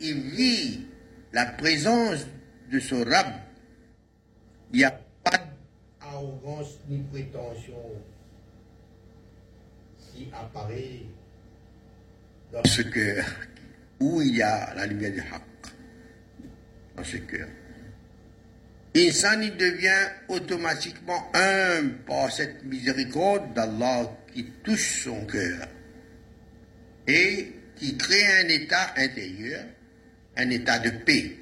il 0.00 0.20
vit 0.30 0.86
la 1.32 1.46
présence 1.46 2.26
de 2.70 2.78
son 2.78 3.04
Rab, 3.04 3.28
il 4.72 4.78
n'y 4.78 4.84
a 4.84 4.90
pas 5.24 5.40
d'arrogance 6.00 6.78
ni 6.88 6.98
prétention 7.04 7.82
qui 10.12 10.28
apparaît 10.32 11.00
dans 12.52 12.64
ce 12.64 12.82
cœur 12.82 13.24
où 13.98 14.20
il 14.20 14.36
y 14.36 14.42
a 14.42 14.74
la 14.74 14.86
lumière 14.86 15.12
du 15.12 15.20
Haqq, 15.20 15.74
dans 16.96 17.04
ce 17.04 17.16
cœur. 17.16 17.48
Insan 18.94 19.56
devient 19.56 20.08
automatiquement 20.28 21.30
un 21.32 21.88
par 22.06 22.32
cette 22.32 22.64
miséricorde 22.64 23.54
d'Allah 23.54 24.10
qui 24.32 24.44
touche 24.64 25.04
son 25.04 25.24
cœur 25.26 25.68
et 27.06 27.52
qui 27.76 27.96
crée 27.96 28.26
un 28.42 28.48
état 28.48 28.92
intérieur, 28.96 29.64
un 30.36 30.50
état 30.50 30.80
de 30.80 30.90
paix, 30.90 31.36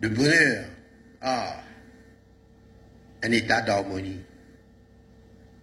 de 0.00 0.08
bonheur, 0.08 0.64
ah, 1.22 1.62
un 3.22 3.30
état 3.30 3.60
d'harmonie. 3.62 4.20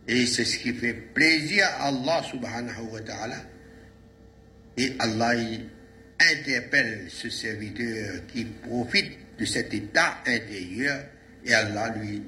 Et 0.07 0.25
c'est 0.25 0.45
ce 0.45 0.59
qui 0.59 0.73
fait 0.73 0.93
plaisir 0.93 1.65
à 1.65 1.87
Allah 1.87 2.23
subhanahu 2.23 2.83
wa 2.91 3.01
ta'ala. 3.01 3.43
Et 4.77 4.93
Allah 4.99 5.33
interpelle 6.19 7.07
ce 7.09 7.29
serviteur 7.29 8.25
qui 8.27 8.45
profite 8.45 9.26
de 9.37 9.45
cet 9.45 9.73
état 9.73 10.17
intérieur 10.25 11.03
et 11.45 11.53
Allah 11.53 11.95
lui 11.97 12.23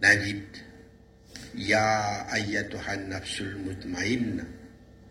l'invite. 0.00 0.64
Ya 1.54 2.26
ayyatuha 2.30 2.96
nafsul 2.96 3.56
mutmainna, 3.64 4.44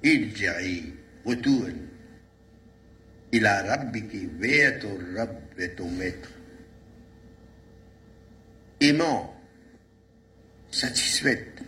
irja'i, 0.03 0.93
retourne. 1.25 1.87
Ila 3.31 3.63
rabbiki, 3.63 4.29
vers 4.39 4.79
ton 4.79 4.97
Rabb, 5.15 5.35
vers 5.57 5.75
ton 5.75 5.89
maître. 5.91 6.29
Aimant, 8.79 9.35
satisfaite, 10.71 11.61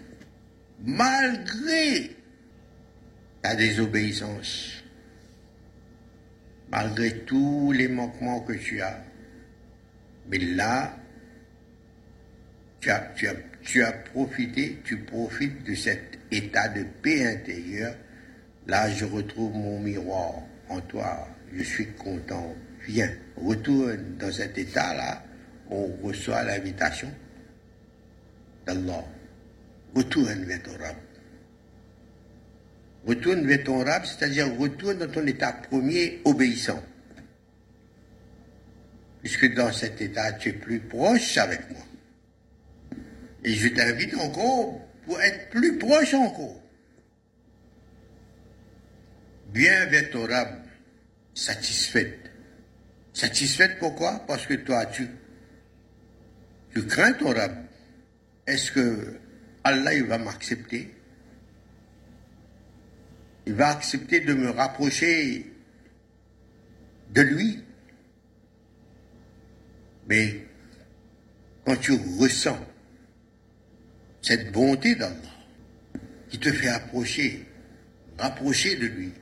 malgré 0.79 2.15
ta 3.41 3.55
désobéissance, 3.55 4.83
malgré 6.71 7.19
tous 7.25 7.73
les 7.73 7.89
manquements 7.89 8.39
que 8.39 8.53
tu 8.53 8.81
as. 8.81 9.03
Mais 10.31 10.37
là, 10.37 10.95
tu 12.79 12.89
as, 12.89 13.11
tu 13.63 13.83
as, 13.83 13.91
profité, 13.91 14.79
tu 14.85 14.97
profites 14.99 15.63
de 15.65 15.75
cet 15.75 16.17
état 16.31 16.69
de 16.69 16.83
paix 17.01 17.27
intérieure. 17.27 17.95
Là, 18.65 18.89
je 18.89 19.03
retrouve 19.03 19.53
mon 19.53 19.79
miroir 19.79 20.35
en 20.69 20.79
toi. 20.81 21.27
Je 21.53 21.63
suis 21.63 21.87
content. 21.93 22.55
Viens, 22.87 23.11
retourne 23.35 24.15
dans 24.17 24.31
cet 24.31 24.57
état-là. 24.57 25.21
On 25.69 25.87
reçoit 26.01 26.43
l'invitation 26.43 27.11
d'Allah. 28.65 29.03
Retourne 29.93 30.45
vers 30.45 30.63
ton 30.63 30.71
Rab. 30.71 30.95
Retourne 33.05 33.45
vers 33.45 33.63
ton 33.63 33.83
Rab, 33.83 34.05
c'est-à-dire 34.05 34.55
retourne 34.57 34.99
dans 34.99 35.11
ton 35.11 35.27
état 35.27 35.51
premier 35.51 36.21
obéissant. 36.23 36.81
Puisque 39.21 39.53
dans 39.53 39.71
cet 39.71 40.01
état, 40.01 40.33
tu 40.33 40.49
es 40.49 40.53
plus 40.53 40.79
proche 40.79 41.37
avec 41.37 41.69
moi. 41.69 41.83
Et 43.43 43.53
je 43.53 43.67
t'invite 43.69 44.15
encore 44.15 44.87
pour 45.05 45.21
être 45.21 45.49
plus 45.49 45.77
proche 45.77 46.13
encore. 46.13 46.61
Vers 49.53 50.09
ton 50.11 50.25
Rab, 50.25 50.63
satisfaite. 51.33 52.31
Satisfaite 53.13 53.77
pourquoi 53.79 54.23
Parce 54.27 54.45
que 54.47 54.53
toi, 54.53 54.85
tu, 54.85 55.07
tu 56.73 56.85
crains 56.85 57.13
ton 57.13 57.33
Rab. 57.33 57.65
Est-ce 58.47 58.71
que 58.71 59.19
Allah 59.63 59.93
il 59.93 60.05
va 60.05 60.17
m'accepter? 60.17 60.93
Il 63.45 63.53
va 63.53 63.69
accepter 63.69 64.21
de 64.21 64.33
me 64.33 64.49
rapprocher 64.49 65.51
de 67.11 67.21
lui? 67.21 67.63
Mais 70.11 70.45
quand 71.65 71.77
tu 71.77 71.93
ressens 72.19 72.59
cette 74.21 74.51
bonté 74.51 74.93
d'Allah 74.95 75.15
qui 76.29 76.37
te 76.37 76.51
fait 76.51 76.67
approcher, 76.67 77.45
rapprocher 78.17 78.75
de 78.75 78.87
lui, 78.87 79.13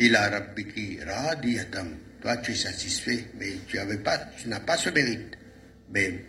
il 0.00 0.16
a 0.16 0.30
rabbiki 0.30 1.00
radiyatam. 1.04 1.98
Toi, 2.22 2.38
tu 2.38 2.52
es 2.52 2.54
satisfait, 2.54 3.26
mais 3.38 3.58
tu 3.66 3.76
n'as 3.76 4.60
pas 4.60 4.76
ce 4.78 4.88
mérite. 4.88 5.36
Mais 5.90 6.24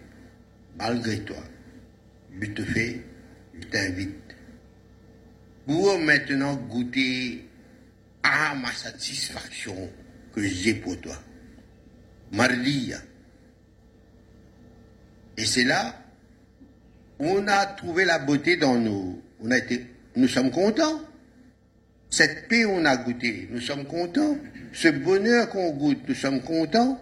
malgré 0.78 1.21
toi, 1.21 1.41
je 2.41 2.45
te 2.47 2.62
fais, 2.62 3.02
je 3.58 3.67
t'invite 3.67 4.36
pour 5.65 5.97
maintenant 5.97 6.56
goûter 6.56 7.45
à 8.21 8.54
ma 8.56 8.73
satisfaction 8.73 9.89
que 10.36 10.43
j'ai 10.43 10.73
pour 10.73 10.99
toi. 10.99 11.17
Mardia. 12.34 13.02
Et 15.39 15.45
c'est 15.45 15.63
là 15.63 15.95
on 17.19 17.47
a 17.47 17.65
trouvé 17.65 18.06
la 18.06 18.17
beauté 18.17 18.56
dans 18.56 18.75
nous. 18.75 19.21
On 19.41 19.52
a 19.52 19.58
été, 19.58 19.86
nous 20.15 20.28
sommes 20.28 20.52
contents. 20.52 21.02
Cette 22.10 22.47
paix, 22.47 22.65
on 22.65 22.86
a 22.86 22.95
goûté. 22.95 23.49
Nous 23.52 23.60
sommes 23.60 23.86
contents. 23.86 24.38
Ce 24.71 24.88
bonheur 24.88 25.49
qu'on 25.49 25.71
goûte, 25.71 25.99
nous 26.08 26.15
sommes 26.15 26.41
contents. 26.41 26.97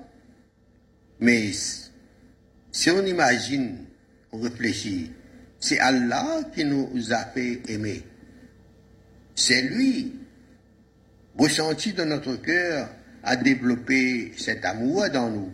Mais 1.20 1.52
si 2.72 2.90
on 2.90 3.06
imagine, 3.06 3.86
on 4.32 4.40
réfléchit, 4.40 5.12
c'est 5.60 5.80
Allah 5.80 6.42
qui 6.54 6.66
nous 6.66 7.14
a 7.14 7.26
fait 7.26 7.62
aimer. 7.70 8.04
C'est 9.36 9.62
lui, 9.62 10.14
ressenti 11.38 11.94
dans 11.94 12.06
notre 12.06 12.36
cœur, 12.38 12.90
à 13.24 13.36
développer 13.36 14.32
cet 14.36 14.66
amour 14.66 15.10
dans 15.10 15.30
nous. 15.30 15.54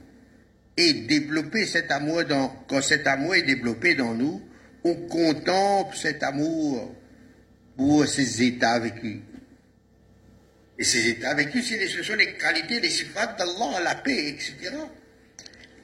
Et 0.75 0.93
développer 0.93 1.65
cet 1.65 1.91
amour 1.91 2.23
quand 2.67 2.81
cet 2.81 3.05
amour 3.05 3.35
est 3.35 3.43
développé 3.43 3.95
dans 3.95 4.13
nous, 4.13 4.41
on 4.83 4.95
contemple 5.07 5.95
cet 5.95 6.23
amour 6.23 6.95
pour 7.77 8.07
ces 8.07 8.43
états 8.43 8.79
vécus. 8.79 9.19
Et 10.77 10.83
ces 10.83 11.07
états 11.09 11.35
vécus, 11.35 11.63
ce 11.65 12.03
sont 12.03 12.15
les 12.15 12.33
qualités, 12.33 12.79
les 12.79 12.89
sifats 12.89 13.35
d'Allah, 13.37 13.79
la 13.83 13.95
paix, 13.95 14.29
etc. 14.29 14.71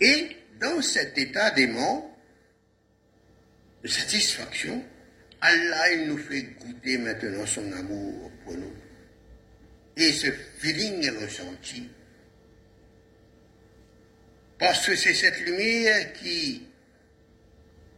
Et 0.02 0.36
dans 0.60 0.82
cet 0.82 1.18
état 1.18 1.52
d'aimant, 1.52 2.18
de 3.84 3.88
satisfaction, 3.88 4.84
Allah 5.42 5.96
nous 6.06 6.18
fait 6.18 6.42
goûter 6.60 6.98
maintenant 6.98 7.46
son 7.46 7.72
amour 7.72 8.32
pour 8.44 8.56
nous. 8.56 8.74
Et 9.96 10.12
ce 10.12 10.28
feeling 10.58 11.04
est 11.04 11.24
ressenti. 11.26 11.90
Parce 14.60 14.86
que 14.88 14.96
c'est 14.96 15.14
cette 15.14 15.40
lumière 15.46 16.12
qui 16.14 16.64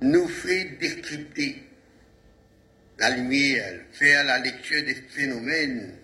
nous 0.01 0.27
fait 0.27 0.77
décrypter 0.79 1.63
la 2.99 3.09
lumière, 3.09 3.81
faire 3.91 4.23
la 4.23 4.37
lecture 4.37 4.85
des 4.85 4.93
phénomènes 4.93 5.95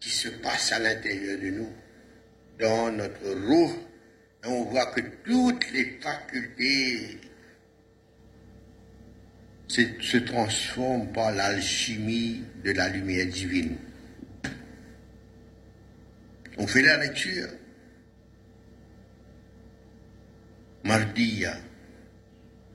qui 0.00 0.08
se 0.08 0.28
passent 0.28 0.72
à 0.72 0.78
l'intérieur 0.78 1.38
de 1.38 1.50
nous, 1.50 1.72
dans 2.58 2.90
notre 2.90 3.30
roue. 3.46 3.72
on 4.44 4.64
voit 4.64 4.86
que 4.86 5.02
toutes 5.22 5.70
les 5.72 5.98
facultés 6.00 7.18
se 9.68 10.16
transforme 10.16 11.12
par 11.12 11.30
l'alchimie 11.32 12.42
de 12.64 12.72
la 12.72 12.88
lumière 12.88 13.26
divine. 13.26 13.76
On 16.56 16.66
fait 16.66 16.82
la 16.82 16.96
lecture. 16.96 17.48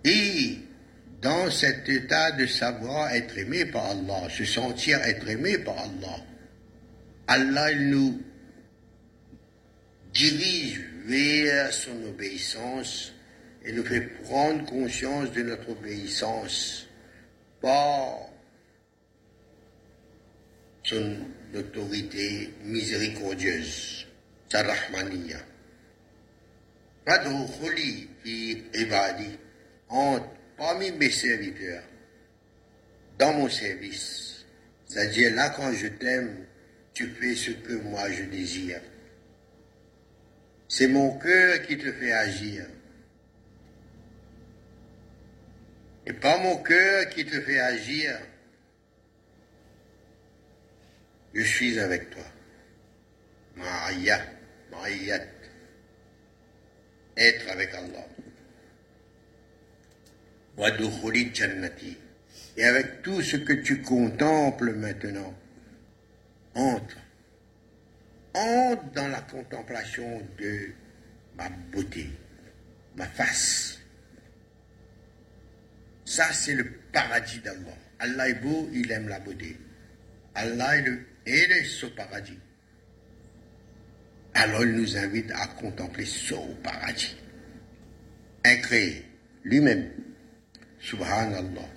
Et 0.04 0.60
dans 1.22 1.50
cet 1.50 1.90
état 1.90 2.32
de 2.32 2.46
savoir 2.46 3.12
être 3.12 3.38
aimé 3.38 3.66
par 3.66 3.86
Allah, 3.86 4.30
se 4.30 4.46
sentir 4.46 5.00
être 5.00 5.28
aimé 5.28 5.58
par 5.58 5.78
Allah, 5.80 6.24
Allah 7.28 7.74
nous 7.76 8.22
dirige 10.14 10.82
vers 11.06 11.74
son 11.74 12.04
obéissance 12.08 13.14
et 13.66 13.72
nous 13.72 13.84
fait 13.84 14.02
prendre 14.24 14.66
conscience 14.66 15.32
de 15.32 15.42
notre 15.42 15.70
obéissance 15.70 16.88
par 17.62 18.30
son 20.84 21.18
autorité 21.56 22.54
miséricordieuse, 22.64 24.06
sa. 24.50 24.64
Fadoukhuli 27.06 28.10
fi 28.24 28.64
ibadi, 28.74 29.38
entre 29.90 30.28
parmi 30.58 30.92
mes 30.92 31.12
serviteurs, 31.12 31.84
dans 33.18 33.34
mon 33.34 33.50
service. 33.50 34.46
C'est-à-dire 34.88 35.36
là, 35.36 35.50
quand 35.50 35.72
je 35.74 35.88
t'aime, 35.88 36.46
tu 36.94 37.08
fais 37.08 37.36
ce 37.36 37.52
que 37.52 37.74
moi 37.74 38.10
je 38.12 38.24
désire. 38.24 38.82
C'est 40.68 40.88
mon 40.88 41.18
cœur 41.20 41.62
qui 41.62 41.78
te 41.78 41.92
fait 41.92 42.12
agir. 42.12 42.66
Et 46.08 46.14
pas 46.14 46.38
mon 46.38 46.58
cœur 46.58 47.10
qui 47.10 47.26
te 47.26 47.40
fait 47.42 47.60
agir. 47.60 48.20
Je 51.34 51.42
suis 51.42 51.80
avec 51.80 52.10
toi. 52.10 52.24
Ma'aya, 53.58 54.22
ma'ayat. 54.72 55.35
Être 57.18 57.50
avec 57.50 57.74
Allah. 57.74 58.06
Jannati. 61.34 61.98
Et 62.58 62.64
avec 62.64 63.02
tout 63.02 63.22
ce 63.22 63.38
que 63.38 63.54
tu 63.54 63.82
contemples 63.82 64.74
maintenant, 64.74 65.34
entre. 66.54 66.98
Entre 68.34 68.92
dans 68.92 69.08
la 69.08 69.22
contemplation 69.22 70.22
de 70.38 70.72
ma 71.38 71.50
beauté, 71.50 72.10
ma 72.96 73.06
face. 73.08 73.80
Ça, 76.06 76.32
c'est 76.34 76.54
le 76.54 76.66
paradis 76.92 77.40
d'Allah. 77.40 77.78
Allah 78.00 78.30
est 78.30 78.36
beau, 78.36 78.70
il 78.74 78.92
aime 78.92 79.08
la 79.08 79.20
beauté. 79.20 79.58
Allah 80.34 80.78
est, 80.78 80.82
le, 80.82 81.00
est 81.26 81.64
ce 81.64 81.86
paradis. 81.88 82.38
Alors 84.36 84.64
il 84.64 84.74
nous 84.74 84.98
invite 84.98 85.32
à 85.32 85.48
contempler 85.48 86.06
ce 86.06 86.36
paradis. 86.62 87.16
Incréé, 88.44 89.06
lui-même. 89.44 89.90
Subhanallah. 90.80 91.70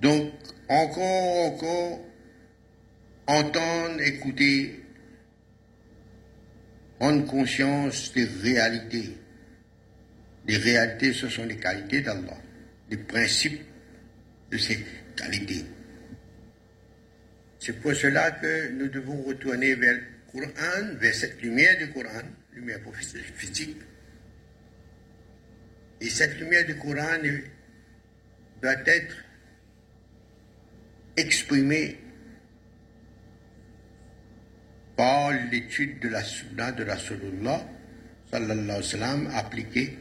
Donc, 0.00 0.32
encore, 0.68 1.46
encore, 1.46 2.00
entendre, 3.26 4.00
écouter, 4.00 4.80
prendre 6.98 7.26
conscience 7.26 8.12
des 8.14 8.24
réalités. 8.24 9.16
Les 10.46 10.56
réalités, 10.56 11.12
ce 11.12 11.28
sont 11.28 11.44
les 11.44 11.56
qualités 11.56 12.02
d'Allah, 12.02 12.38
les 12.88 12.98
principes 12.98 13.62
de 14.52 14.58
ces 14.58 14.78
qualités. 15.16 15.64
C'est 17.58 17.80
pour 17.80 17.94
cela 17.94 18.30
que 18.30 18.70
nous 18.70 18.88
devons 18.88 19.22
retourner 19.22 19.74
vers 19.74 19.98
Coran, 20.36 20.96
vers 21.00 21.14
cette 21.14 21.40
lumière 21.40 21.78
du 21.78 21.90
Coran, 21.90 22.22
lumière 22.52 22.80
physique. 23.34 23.78
Et 26.00 26.10
cette 26.10 26.38
lumière 26.38 26.66
du 26.66 26.76
Coran 26.76 27.22
doit 28.60 28.72
être 28.84 29.16
exprimée 31.16 31.98
par 34.94 35.32
l'étude 35.50 36.00
de 36.00 36.08
la 36.08 36.22
sunna 36.22 36.72
de 36.72 36.84
Rasulullah 36.84 37.66
sallallahu 38.30 38.62
alayhi 38.62 38.78
wa 38.78 38.82
sallam 38.82 39.30
appliquer 39.34 39.98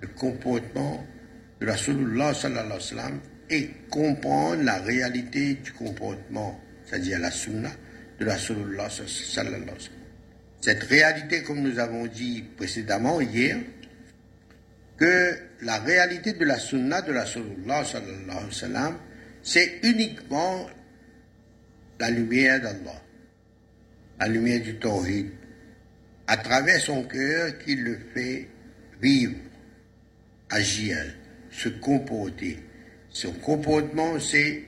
le 0.00 0.08
comportement 0.08 1.04
de 1.60 1.66
Rasulullah 1.66 2.34
sallallahu 2.34 3.20
et 3.50 3.70
comprendre 3.90 4.62
la 4.62 4.78
réalité 4.78 5.54
du 5.54 5.72
comportement, 5.72 6.60
c'est-à-dire 6.84 7.18
la 7.18 7.30
sunna 7.30 7.70
de 8.18 8.26
Rasulullah 8.26 8.88
sallallahu 8.88 9.08
sallam. 9.26 9.64
Cette 10.60 10.82
réalité, 10.84 11.42
comme 11.42 11.60
nous 11.60 11.78
avons 11.78 12.06
dit 12.06 12.44
précédemment 12.56 13.20
hier, 13.20 13.58
que 14.96 15.36
la 15.62 15.78
réalité 15.78 16.32
de 16.32 16.44
la 16.44 16.58
sunna 16.58 17.02
de 17.02 17.12
Rasulullah 17.12 17.84
sallallahu 17.84 18.94
c'est 19.42 19.80
uniquement 19.82 20.66
la 22.00 22.10
lumière 22.10 22.60
d'Allah 22.60 23.02
la 24.18 24.28
lumière 24.28 24.62
du 24.62 24.76
Tawhid, 24.76 25.30
à 26.26 26.36
travers 26.36 26.80
son 26.80 27.04
cœur 27.04 27.58
qui 27.58 27.76
le 27.76 27.98
fait 28.14 28.48
vivre, 29.00 29.36
agir, 30.50 30.96
se 31.50 31.68
comporter. 31.68 32.58
Son 33.10 33.32
comportement, 33.32 34.18
c'est 34.18 34.64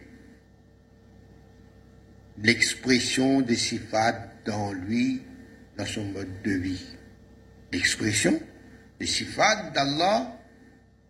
l'expression 2.42 3.40
des 3.40 3.56
sifat 3.56 4.32
dans 4.44 4.72
lui, 4.72 5.22
dans 5.76 5.86
son 5.86 6.04
mode 6.04 6.42
de 6.42 6.52
vie. 6.52 6.86
L'expression 7.72 8.40
des 9.00 9.06
sifat 9.06 9.70
d'Allah 9.74 10.38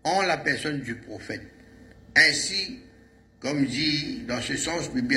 en 0.04 0.22
la 0.22 0.38
personne 0.38 0.80
du 0.80 0.94
prophète. 0.94 1.42
Ainsi, 2.16 2.80
comme 3.40 3.64
dit 3.64 4.24
dans 4.26 4.40
ce 4.40 4.56
sens 4.56 4.92
Bibi 4.92 5.16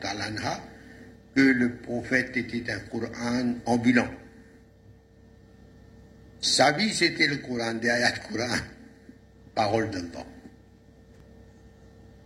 ta'ala 0.00 0.60
que 1.34 1.40
le 1.40 1.76
prophète 1.76 2.36
était 2.36 2.70
un 2.72 2.80
Coran 2.80 3.54
ambulant. 3.66 4.08
Sa 6.40 6.72
vie, 6.72 6.92
c'était 6.92 7.28
le 7.28 7.36
Coran, 7.36 7.74
des 7.74 7.88
ayats 7.88 8.18
Coran, 8.18 8.56
parole 9.54 9.90
d'Allah. 9.90 10.26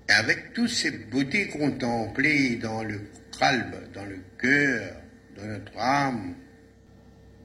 Et 0.09 0.13
avec 0.13 0.53
toutes 0.53 0.71
ces 0.71 0.91
beautés 0.91 1.49
contemplées 1.49 2.57
dans 2.57 2.83
le 2.83 3.01
calme, 3.39 3.75
dans 3.93 4.05
le 4.05 4.19
cœur, 4.39 4.97
dans 5.37 5.47
notre 5.47 5.79
âme, 5.79 6.35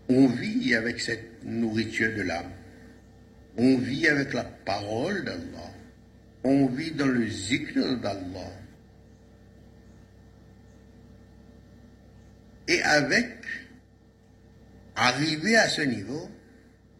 on 0.09 0.27
vit 0.27 0.75
avec 0.75 0.99
cette 0.99 1.43
nourriture 1.43 2.13
de 2.15 2.21
l'âme. 2.21 2.51
On 3.57 3.77
vit 3.77 4.07
avec 4.07 4.33
la 4.33 4.43
parole 4.43 5.23
d'Allah. 5.23 5.73
On 6.43 6.67
vit 6.67 6.91
dans 6.91 7.07
le 7.07 7.27
zikr 7.27 7.97
d'Allah. 7.97 8.51
Et 12.67 12.81
avec, 12.83 13.37
arrivé 14.95 15.55
à 15.57 15.67
ce 15.67 15.81
niveau, 15.81 16.29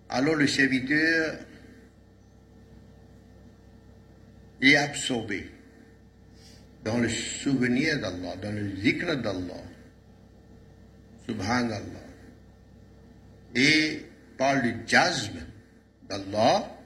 alors 0.10 0.36
le 0.36 0.48
serviteur 0.48 1.38
est 4.62 4.76
absorbé 4.76 5.50
dans 6.84 6.98
le 6.98 7.10
souvenir 7.10 8.00
d'Allah, 8.00 8.36
dans 8.42 8.52
le 8.52 8.76
zikr 8.78 9.18
d'Allah, 9.18 9.64
subhanallah, 11.28 11.84
et 13.56 14.06
par 14.38 14.56
le 14.56 14.74
jazm 14.88 15.34
d'Allah, 16.10 16.78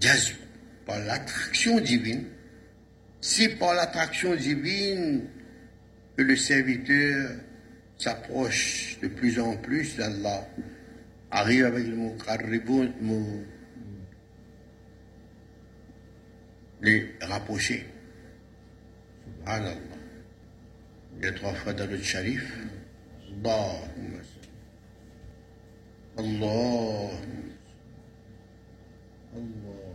jazm, 0.00 0.36
par 0.86 0.98
l'attraction 1.00 1.80
divine, 1.80 2.24
c'est 3.20 3.50
par 3.58 3.74
l'attraction 3.74 4.34
divine 4.34 5.24
que 6.16 6.22
le 6.22 6.36
serviteur 6.36 7.30
s'approche 7.98 8.98
de 9.02 9.08
plus 9.08 9.38
en 9.38 9.56
plus 9.56 9.96
d'Allah, 9.96 10.48
arrive 11.30 11.66
avec 11.66 11.86
le 11.86 11.96
mot 11.96 12.16
les 16.80 17.14
rapprocher. 17.20 17.86
Subhanallah. 19.24 19.76
A 21.22 21.32
trois 21.32 21.54
fois 21.54 21.72
dans 21.72 21.90
le 21.90 21.98
sharif. 22.02 22.44
Allahumma 23.44 24.18
Allah. 26.18 27.10
Allah. 29.34 29.86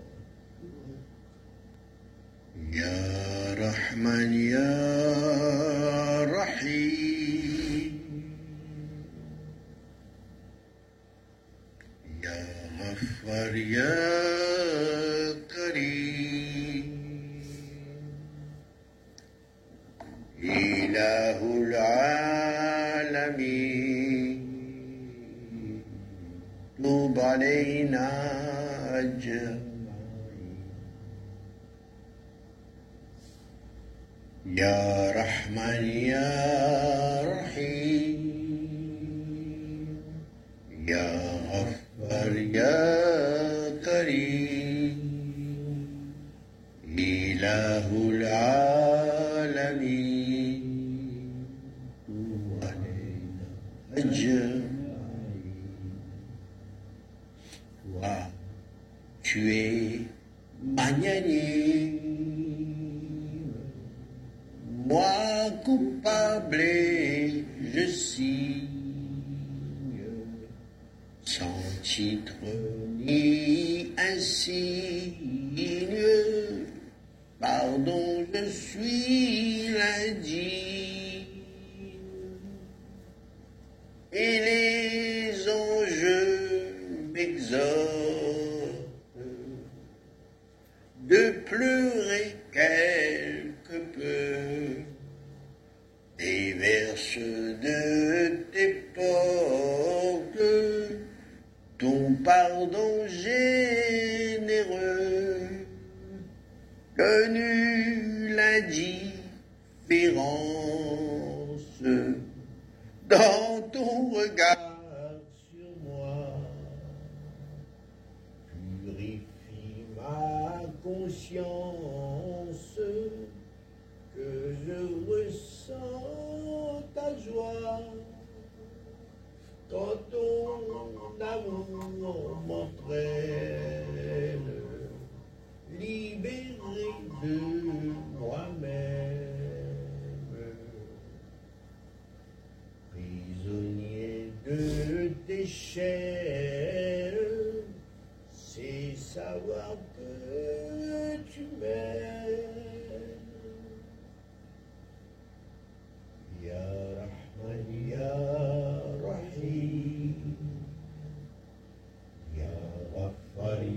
يا 2.72 3.54
رحمن 3.60 4.34
يا 4.34 6.24
رحيم 6.24 8.00
يا 12.24 12.46
غفار 12.80 13.56
يا 13.56 15.11
إله 20.91 21.39
العالمين. 21.58 23.32
طوب 26.84 27.19
علينا 27.19 28.10
أجمعين. 28.99 29.62
يا 34.45 35.12
رحمن 35.12 35.86
يا 35.86 37.21
رحيم. 37.32 38.21
يا 40.88 41.39
غفر 41.51 42.38
يا 42.38 42.99
كريم. 43.86 44.99
إله 46.99 47.88
العالمين. 48.10 50.11
grande 54.12 54.50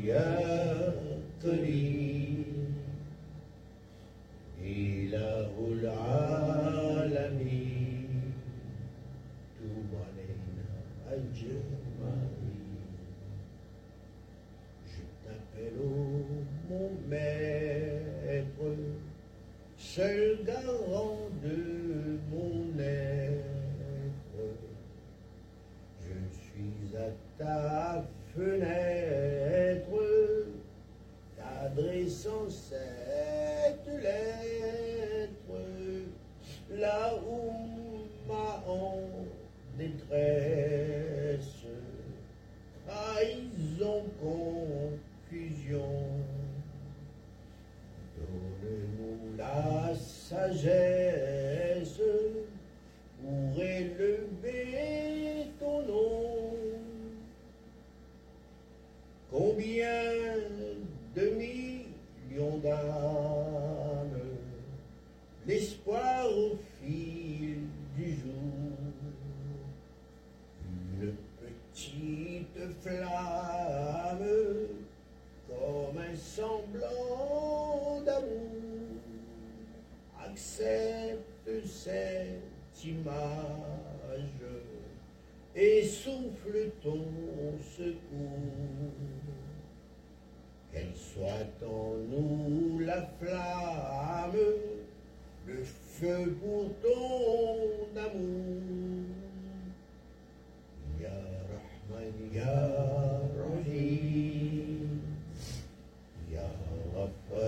يا 0.05 0.93
قريب. 1.45 2.24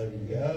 Yeah. 0.09 0.56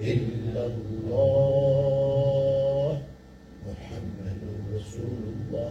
إلا 0.00 0.66
الله 0.66 1.82
محمد 3.68 4.40
رسول 4.74 5.22
الله 5.34 5.70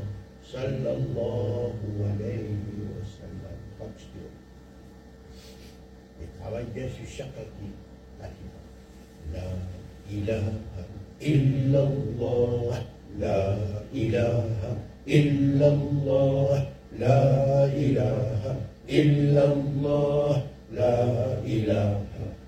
صلى 0.53 0.91
الله 0.97 1.73
عليه 2.09 2.55
وسلم. 2.95 3.57
خمس 3.79 4.03
يوم 4.15 4.35
الحوالي 6.23 6.71
ده 6.73 6.87
لا 9.33 9.51
إله 10.11 10.45
إلا 11.21 11.79
الله. 11.83 12.81
لا 13.19 13.57
إله 13.93 14.77
إلا 15.07 15.67
الله. 15.67 16.49
لا 16.99 17.65
إله 17.65 18.55
إلا 18.89 19.43
الله. 19.53 20.43
لا 20.73 20.97
إله 21.43 22.12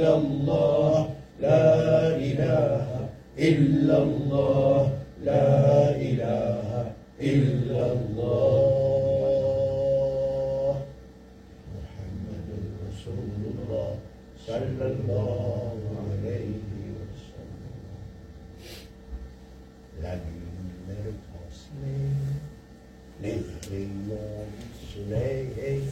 إلا 0.00 0.16
الله 0.16 1.12
لا 1.44 2.16
إله 2.16 3.12
إلا 3.36 3.96
الله 4.00 4.96
لا 5.28 5.92
إله 5.92 6.68
إلا 7.20 7.82
الله. 7.92 9.20
محمد 11.76 12.48
رسول 12.88 13.40
الله 13.44 13.90
صلى 14.48 14.84
الله 14.88 15.76
عليه 16.00 16.64
وسلم. 16.96 17.76
La 20.00 20.16
lune 20.16 20.80
le 20.88 21.12
transmet, 21.28 22.40
les 23.20 23.36
rayons 23.68 24.48
du 24.48 24.64
soleil, 24.80 25.84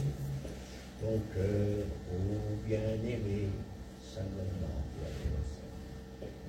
ton 0.97 1.21
cœur, 1.29 1.85
ô 2.09 2.17
bien-aimé, 2.65 3.53
simplement 4.13 4.79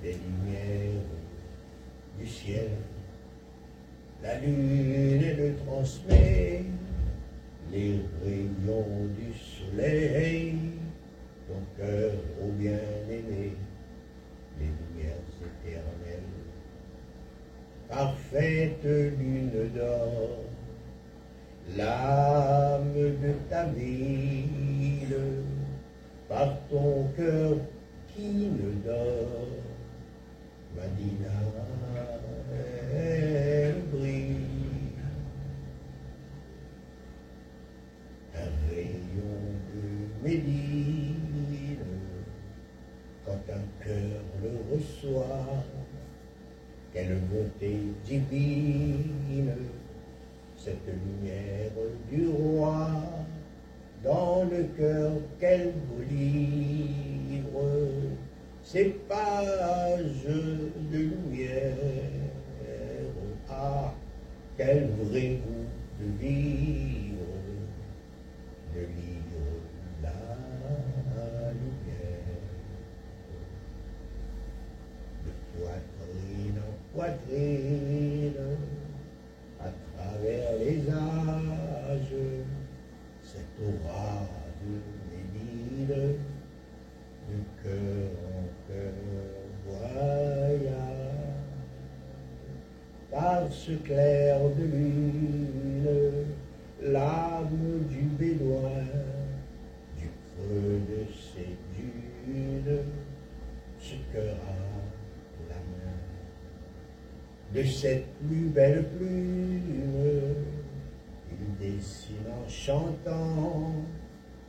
des 0.01 0.13
lumières 0.13 1.01
du 2.19 2.27
ciel. 2.27 2.69
La 4.23 4.39
lune 4.39 5.35
le 5.37 5.55
transmet. 5.65 6.50
ce 93.65 93.73
clair 93.73 94.39
de 94.57 94.63
lune, 94.63 95.85
l'âme 96.81 97.85
du 97.91 98.01
bédouin, 98.17 98.87
du 99.99 100.07
creux 100.07 100.79
de 100.89 101.05
ses 101.13 101.55
dunes, 101.77 102.79
ce 103.79 103.93
cœur 104.11 104.35
à 104.47 105.47
la 105.47 105.57
main. 105.57 105.99
De 107.53 107.63
cette 107.63 108.07
plus 108.25 108.49
belle 108.49 108.83
plume, 108.97 110.33
il 111.29 111.57
dessine 111.59 112.15
en 112.31 112.49
chantant 112.49 113.73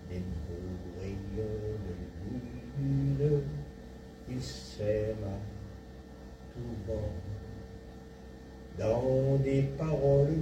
des 0.09 0.21
beaux 0.21 1.03
rayons 1.03 1.77
de 1.85 1.93
lune, 2.81 3.43
il 4.31 4.41
s'aime 4.41 5.37
tout 6.55 6.77
bon 6.87 7.22
dans 8.79 9.37
des 9.43 9.63
paroles 9.79 10.35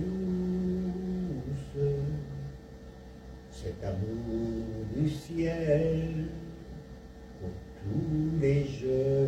douces, 1.74 1.92
cet 3.50 3.84
amour 3.84 4.64
du 4.94 5.08
ciel 5.10 6.26
pour 7.40 7.50
tous 7.82 8.40
les 8.40 8.64
jeunes. 8.64 9.19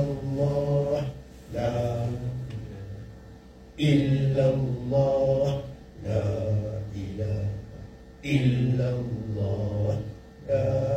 الله. 0.00 1.02
لا 1.54 2.06
إلا 3.80 4.44
الله. 4.54 5.60
لا 6.04 6.28
إله 6.96 7.44
إلا 8.24 8.88
الله. 8.90 10.00
لا 10.48 10.89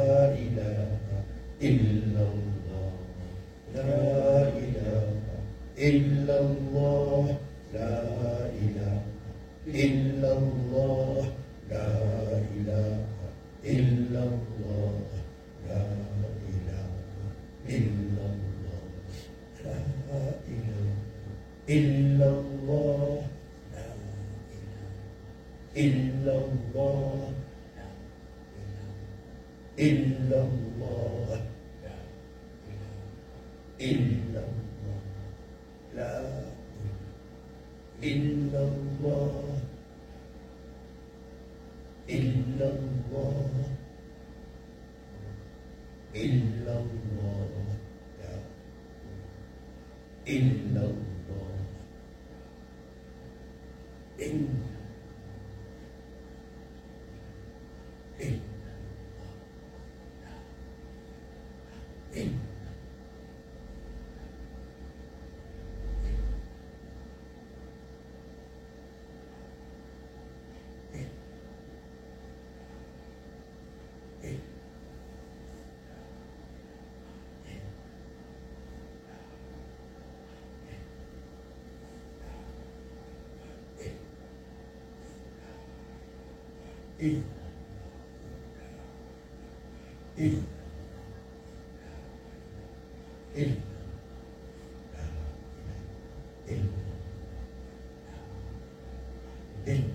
del 99.65 99.92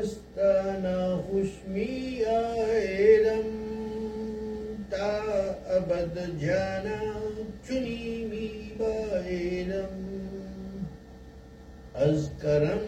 استانا 0.00 1.22
حسمي 1.28 2.24
لم 3.24 3.48
تا 4.90 5.10
أبد 5.76 6.16
جانا 6.42 7.00
چنیمی 7.68 8.50
بایلم 8.78 9.92
از 11.94 12.30
کرم 12.42 12.80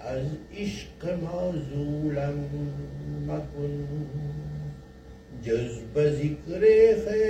از 0.00 0.26
عشق 0.56 1.00
معزولم 1.22 2.38
مکن 3.28 3.74
جذب 5.44 5.94
ذکر 6.10 6.62
خیر 7.04 7.29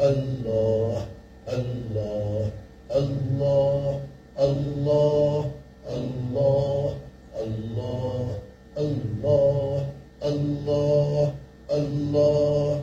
الله 0.00 1.06
الله 1.48 2.50
الله 2.96 4.00
الله 4.40 5.50
الله 5.88 6.94
الله 7.48 8.36
الله 8.78 9.86
الله 10.36 11.32
الله 11.60 11.60
الله 11.70 12.80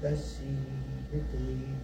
the 0.00 0.16
sea, 0.16 0.56
the 1.12 1.79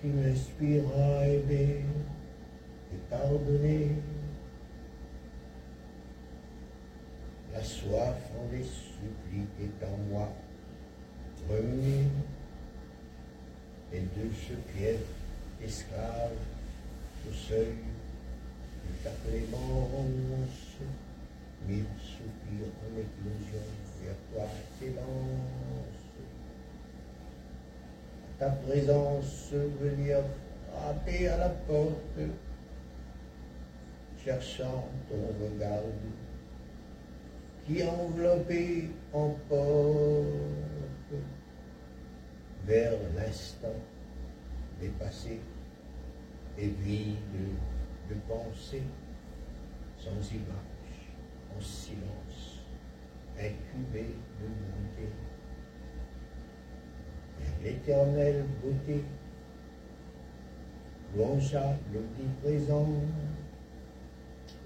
Toi 0.00 0.10
qui 0.10 0.16
m'inspiras 0.16 1.26
aimer 1.26 1.84
et 2.92 2.98
pardonner 3.08 3.90
la 7.52 7.62
soif 7.62 8.16
en 8.38 8.52
les 8.52 8.64
suppliques 8.64 9.48
est 9.60 9.84
en 9.84 9.96
moi. 10.10 10.28
Remuée 11.48 12.06
et 13.92 14.00
de 14.00 14.30
ce 14.46 14.54
pied 14.72 14.98
esclave 15.62 16.32
au 17.28 17.32
seuil 17.32 17.74
de 18.86 19.04
ta 19.04 19.10
clémence, 19.24 20.69
ta 28.40 28.48
présence 28.48 29.52
venir 29.52 30.16
frapper 30.72 31.28
à 31.28 31.36
la 31.36 31.50
porte, 31.50 32.18
cherchant 34.24 34.88
ton 35.10 35.44
regard 35.44 35.82
qui 37.66 37.82
enveloppé 37.84 38.88
emporte 39.12 39.60
vers 42.64 42.94
l'instant 43.14 43.78
dépassé 44.80 45.38
et 46.56 46.68
vide 46.68 47.18
de 48.08 48.14
pensée, 48.26 48.82
sans 49.98 50.32
image, 50.32 51.12
en 51.54 51.60
silence, 51.60 52.64
incubé 53.38 54.14
de 54.40 54.46
bonté. 54.46 55.29
L'éternelle 57.62 58.44
beauté, 58.62 59.04
louangeable, 61.14 61.76
omniprésent, 61.94 62.88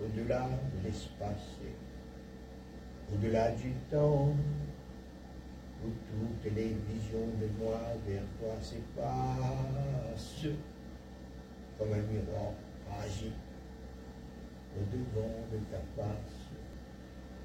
au-delà 0.01 0.47
de 0.47 0.86
l'espace, 0.86 1.59
au-delà 3.12 3.51
du 3.51 3.72
temps, 3.90 4.28
où 5.84 5.88
toutes 5.88 6.53
les 6.55 6.76
visions 6.88 7.28
de 7.40 7.49
moi 7.62 7.80
vers 8.07 8.22
toi 8.38 8.55
s'effacent, 8.62 10.47
comme 11.78 11.92
un 11.92 12.12
miroir 12.12 12.53
fragile 12.86 13.32
au 14.76 14.84
devant 14.92 15.34
de 15.53 15.59
ta 15.70 15.80
face, 15.97 16.49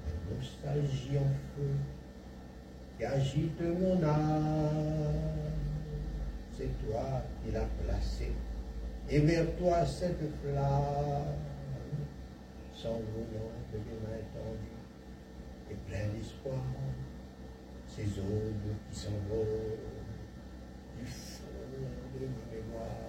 un 0.06 0.34
nostalgie 0.34 1.18
en 1.18 1.32
feu 1.56 1.74
qui 3.00 3.06
agite 3.06 3.62
mon 3.62 4.02
âme. 4.02 5.32
C'est 6.56 6.86
toi 6.86 7.22
qui 7.42 7.52
l'as 7.52 7.66
placé, 7.82 8.32
et 9.08 9.20
vers 9.20 9.56
toi 9.56 9.86
cette 9.86 10.20
flamme, 10.42 11.24
sans 12.74 13.00
voyant 13.00 13.52
de 13.72 13.78
des 13.78 13.98
mains 14.02 14.24
tendues 14.34 15.70
et 15.70 15.74
plein 15.88 16.06
d'espoir, 16.14 16.60
ces 17.88 18.20
aubes 18.20 18.74
qui 18.90 18.98
s'envolent 18.98 19.78
du 20.98 21.06
fond 21.06 21.44
de 22.20 22.26
ma 22.26 22.44
mémoire, 22.52 23.08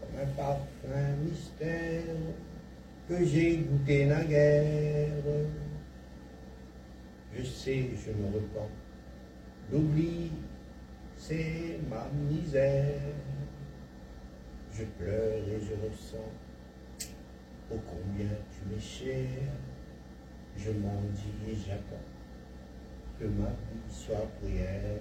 comme 0.00 0.20
un 0.20 0.30
parfum 0.34 1.12
mystère 1.22 2.02
que 3.08 3.24
j'ai 3.24 3.58
goûté 3.58 4.06
naguère. 4.06 5.12
Je 7.36 7.42
sais, 7.42 7.90
je 7.94 8.12
me 8.12 8.26
repens. 8.28 8.70
L'oubli, 9.70 10.32
c'est 11.18 11.78
ma 11.90 12.08
misère. 12.30 13.00
Je 14.72 14.84
pleure 14.84 15.38
et 15.48 15.60
je 15.60 15.74
ressens. 15.86 16.30
Oh 17.70 17.78
combien 17.86 18.30
tu 18.50 18.74
m'es 18.74 18.80
cher. 18.80 19.28
Je 20.56 20.70
m'en 20.70 21.02
dis 21.12 21.50
et 21.50 21.56
j'attends 21.56 22.06
que 23.18 23.24
ma 23.26 23.48
vie 23.48 23.90
soit 23.90 24.26
prière. 24.40 25.00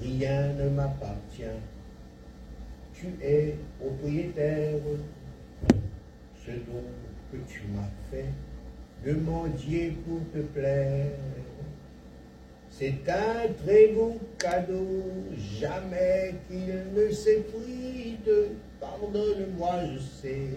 Rien 0.00 0.52
ne 0.52 0.68
m'appartient. 0.68 1.60
Tu 2.92 3.06
es 3.20 3.56
propriétaire. 3.80 4.80
Ce 6.36 6.50
dont 6.50 6.84
tu 7.48 7.62
m'as 7.74 7.90
fait 8.10 8.32
de 9.04 9.12
mendier 9.14 9.96
pour 10.06 10.20
te 10.32 10.38
plaire. 10.38 11.12
C'est 12.70 13.08
un 13.08 13.52
très 13.64 13.88
beau 13.88 14.18
cadeau, 14.38 15.04
jamais 15.60 16.34
qu'il 16.48 16.74
ne 16.94 17.10
s'effrite. 17.10 18.30
Pardonne-moi, 18.80 19.84
je 19.94 19.98
sais, 20.00 20.48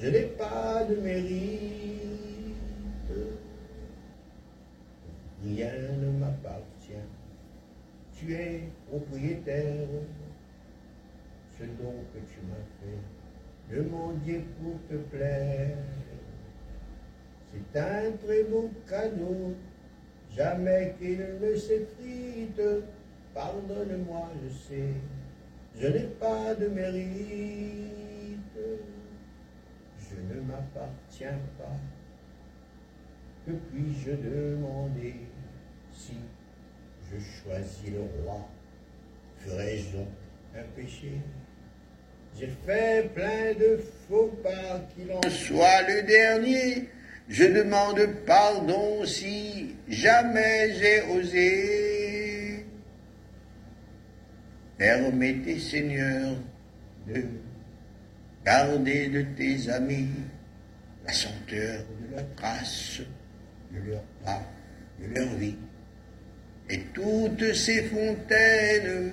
je 0.00 0.08
n'ai 0.08 0.22
pas 0.22 0.84
de 0.84 0.96
mérite. 0.96 2.54
Rien 5.44 5.72
ne 6.00 6.18
m'appartient, 6.18 7.06
tu 8.18 8.34
es 8.34 8.62
propriétaire. 8.88 9.86
Ce 11.56 11.62
don 11.64 11.94
que 12.12 12.18
tu 12.18 12.40
m'as 12.48 12.66
fait, 12.80 13.76
de 13.76 13.88
mendier 13.88 14.44
pour 14.60 14.74
te 14.88 14.96
plaire. 15.14 15.76
C'est 17.54 17.80
un 17.80 18.12
très 18.24 18.42
beau 18.44 18.70
cadeau, 18.88 19.54
jamais 20.34 20.94
qu'il 20.98 21.18
ne 21.40 21.54
s'effrite. 21.54 22.60
Pardonne-moi, 23.32 24.30
je 24.42 24.48
sais, 24.54 24.94
je 25.80 25.88
n'ai 25.88 26.06
pas 26.20 26.54
de 26.54 26.68
mérite. 26.68 28.38
Je 29.98 30.34
ne 30.34 30.40
m'appartiens 30.42 31.38
pas. 31.58 31.76
Que 33.46 33.52
puis-je 33.52 34.12
demander 34.12 35.14
si 35.92 36.14
je 37.10 37.18
choisis 37.18 37.90
le 37.90 38.02
roi? 38.22 38.48
Ferais-je 39.38 39.96
donc 39.96 40.08
un 40.56 40.62
péché? 40.76 41.20
J'ai 42.38 42.48
fait 42.66 43.12
plein 43.14 43.52
de 43.54 43.78
faux 44.08 44.32
pas, 44.42 44.80
qu'il 44.94 45.12
en 45.12 45.22
soit 45.30 45.82
le 45.88 46.02
dernier. 46.06 46.88
Je 47.28 47.44
demande 47.44 48.06
pardon 48.26 49.04
si 49.06 49.74
jamais 49.88 50.74
j'ai 50.78 51.02
osé. 51.02 52.66
Permettez, 54.76 55.58
Seigneur, 55.58 56.36
de 57.06 57.22
garder 58.44 59.08
de 59.08 59.22
tes 59.36 59.70
amis 59.70 60.10
la 61.06 61.12
senteur 61.12 61.84
de 62.00 62.14
leur 62.14 62.34
trace, 62.36 63.00
de 63.72 63.90
leur 63.90 64.02
pas, 64.24 64.42
de 65.00 65.14
leur 65.14 65.34
vie. 65.36 65.56
Et 66.68 66.80
toutes 66.92 67.54
ces 67.54 67.84
fontaines 67.84 69.12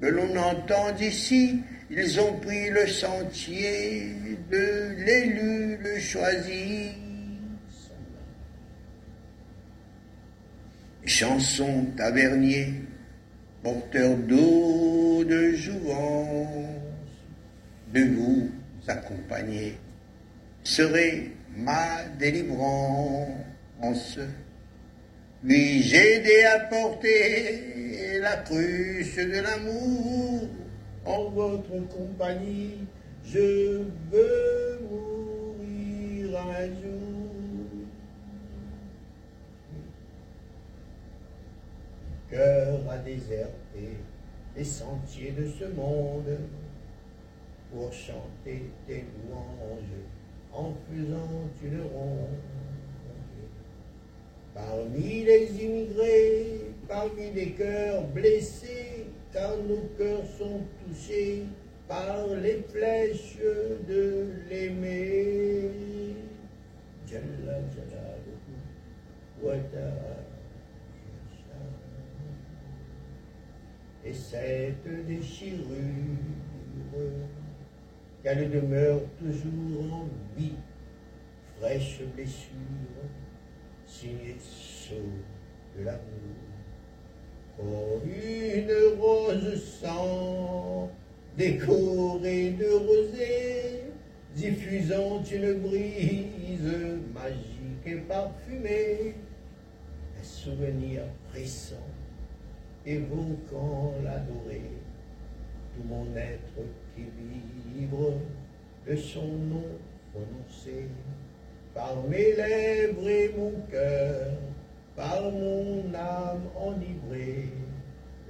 que 0.00 0.06
l'on 0.06 0.36
entend 0.36 0.92
d'ici, 0.92 1.60
ils 1.90 2.20
ont 2.20 2.38
pris 2.38 2.70
le 2.70 2.86
sentier 2.86 4.12
de 4.50 4.94
l'élu, 5.04 5.76
le 5.76 6.00
choisi. 6.00 7.03
Chansons 11.06 11.84
tavernier, 11.98 12.72
porteurs 13.62 14.16
d'eau 14.16 15.22
de 15.24 15.52
jouvence, 15.52 16.66
de 17.92 18.04
vous 18.04 18.50
accompagner, 18.88 19.76
serait 20.62 21.30
ma 21.54 22.04
délivrance. 22.18 24.18
Puis-je 25.46 25.94
aider 25.94 26.42
à 26.44 26.60
porter 26.60 28.18
la 28.20 28.38
cruche 28.38 29.16
de 29.16 29.42
l'amour 29.42 30.48
en 31.04 31.28
votre 31.28 31.86
compagnie 31.88 32.78
Je 33.26 33.82
veux 34.10 34.80
mourir 34.90 36.40
un 36.40 36.66
jour. 36.80 37.03
Cœur 42.34 42.80
a 42.90 42.98
déserté 42.98 43.96
les 44.56 44.64
sentiers 44.64 45.30
de 45.30 45.46
ce 45.46 45.66
monde 45.66 46.38
pour 47.70 47.92
chanter 47.92 48.70
tes 48.86 49.04
louanges 49.28 50.02
en 50.52 50.72
faisant 50.88 51.48
une 51.62 51.82
ronde. 51.82 52.38
Parmi 54.52 55.24
les 55.24 55.64
immigrés, 55.64 56.72
parmi 56.88 57.30
les 57.32 57.52
cœurs 57.52 58.04
blessés, 58.08 59.06
car 59.32 59.56
nos 59.68 59.88
cœurs 59.98 60.26
sont 60.38 60.60
touchés 60.86 61.44
par 61.88 62.26
les 62.42 62.62
flèches 62.68 63.38
de. 63.88 64.26
Jalla 67.06 67.60
et 74.06 74.12
cette 74.12 75.06
déchirure 75.06 75.62
qu'elle 78.22 78.50
demeure 78.50 79.00
toujours 79.18 79.92
en 79.92 80.08
vie, 80.36 80.56
fraîche 81.58 82.02
blessure, 82.14 82.54
signée 83.86 84.36
saut 84.38 84.94
de 85.76 85.84
l'amour. 85.84 86.00
Oh, 87.58 88.00
une 88.04 88.98
rose 89.00 89.62
sang 89.62 90.90
décorée 91.36 92.50
de 92.50 92.66
rosée, 92.72 93.84
diffusant 94.34 95.22
une 95.22 95.54
brise 95.60 96.72
magique 97.14 97.86
et 97.86 97.96
parfumée, 97.96 99.14
un 100.18 100.22
souvenir 100.22 101.02
récent 101.32 101.76
évoquant 102.86 103.94
l'adoré, 104.02 104.62
tout 105.74 105.88
mon 105.88 106.06
être 106.16 106.62
qui 106.94 107.06
vibre 107.74 108.12
de 108.86 108.96
son 108.96 109.26
nom 109.26 109.64
prononcé, 110.12 110.88
par 111.74 112.02
mes 112.08 112.34
lèvres 112.34 113.08
et 113.08 113.34
mon 113.36 113.52
cœur, 113.70 114.32
par 114.94 115.22
mon 115.22 115.92
âme 115.94 116.42
enivrée, 116.56 117.48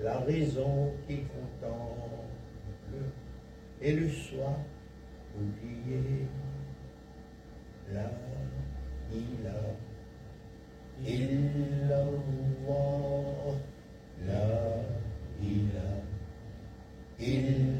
la 0.01 0.19
raison 0.21 0.93
qui 1.07 1.19
contemple 1.25 2.25
et 3.83 3.93
le 3.93 4.09
soir 4.09 4.57
oublié, 5.37 6.27
là 7.93 8.11
il 9.13 9.47
a, 9.47 9.51
il 11.07 11.93
a 11.93 12.05
love, 14.27 14.85
love, 15.75 16.01
in 17.19 17.74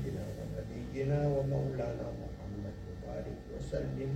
سيدنا 0.00 0.24
ونبينا 0.38 1.20
ومولانا 1.28 2.06
محمد 2.22 2.76
وبارك 2.88 3.38
وسلم. 3.52 4.12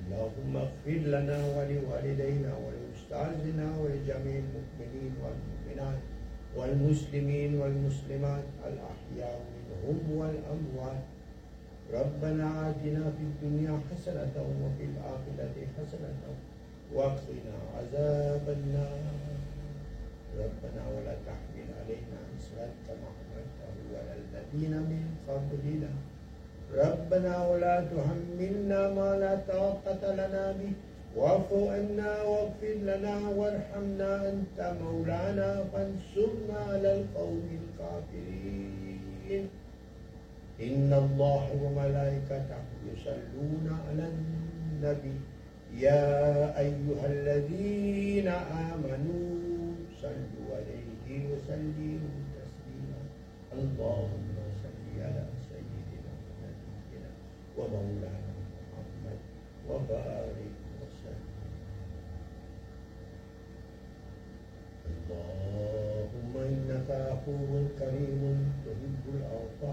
اللهم 0.00 0.56
اغفر 0.56 1.00
لنا 1.14 1.38
ولوالدينا 1.54 2.52
ولأستاذنا 2.64 3.66
ولجميع 3.80 4.36
المؤمنين 4.46 5.12
والمؤمنات 5.22 6.00
والمسلمين 6.56 7.50
والمسلمات 7.60 8.46
الأحياء 8.70 9.38
منهم 9.54 9.98
والأموات. 10.18 11.04
ربنا 11.98 12.46
آتنا 12.70 13.04
في 13.16 13.22
الدنيا 13.30 13.74
حسنة 13.90 14.36
وفي 14.62 14.84
الآخرة 14.90 15.56
حسنة 15.76 16.22
وقنا 16.94 17.56
عذاب 17.76 18.44
النار. 18.58 19.00
ربنا 20.42 20.82
ولا 20.94 21.14
تحمل 21.26 21.68
علينا 21.80 22.18
إسرا 22.38 22.66
كما 22.86 23.08
الذين 24.54 24.70
من 24.70 25.04
قبلنا 25.28 25.92
ربنا 26.74 27.46
ولا 27.46 27.80
تحملنا 27.80 28.94
ما 28.94 29.16
لا 29.16 29.34
طاقة 29.48 30.14
لنا 30.14 30.52
به. 30.52 30.72
واعف 31.16 31.52
عنا 31.52 32.22
واغفر 32.22 32.76
لنا 32.82 33.28
وارحمنا 33.28 34.28
أنت 34.28 34.58
مولانا 34.82 35.64
فانصرنا 35.72 36.58
على 36.70 37.00
القوم 37.00 37.48
الكافرين. 37.60 39.48
إن 40.60 40.92
الله 40.92 41.44
وملائكته 41.62 42.62
يصلون 42.92 43.66
على 43.88 44.04
النبي. 44.12 45.16
يا 45.76 46.58
أيها 46.58 47.06
الذين 47.06 48.28
آمنوا 48.72 49.72
صلوا 50.02 50.48
عليه 50.56 51.26
وسلموا 51.32 52.18
تسليما. 52.36 53.00
اللهم 53.52 54.35
على 55.06 55.24
سيدنا 55.48 56.12
ونبينا 56.42 57.10
ومولانا 57.56 58.32
محمد 58.42 59.18
وبارك 59.68 60.54
اللهم 64.86 66.34
إنك 66.36 66.88
عفو 66.90 67.50
كريم 67.78 68.22
تحب 68.66 69.04
العفو. 69.14 69.72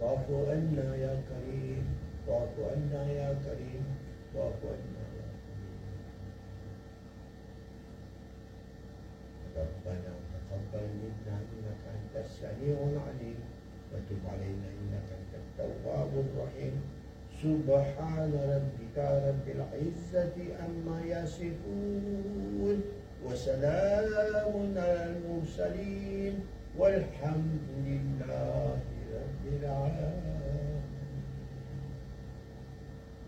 فاعف 0.00 0.26
عنا 0.48 0.88
يا 0.96 1.14
كريم. 1.28 1.84
واعف 2.26 2.56
عنا 2.70 3.02
يا 3.12 3.30
كريم. 3.44 3.84
واعف 4.34 4.60
عنا 4.64 5.04
يا 5.18 5.28
كريم. 5.44 5.82
ربنا 9.56 10.12
تقبل 10.50 10.88
منا 11.02 11.36
إنك 11.52 11.82
أنت 11.94 12.14
السميع 12.24 12.78
العليم. 12.92 13.40
وتب 13.92 14.22
علينا 14.32 14.68
إنك 14.78 15.08
أنت 15.18 15.32
التواب 15.42 16.12
الرحيم. 16.24 16.74
سبحان 17.42 18.32
ربك 18.54 18.96
رب 18.98 19.46
العزة 19.56 20.36
عما 20.60 20.98
يصفون 21.06 22.78
وسلام 23.24 24.08
على 24.76 25.16
المرسلين 25.16 26.34
والحمد 26.78 27.64
لله 27.86 28.78
رب 29.14 29.44
العالمين. 29.62 30.47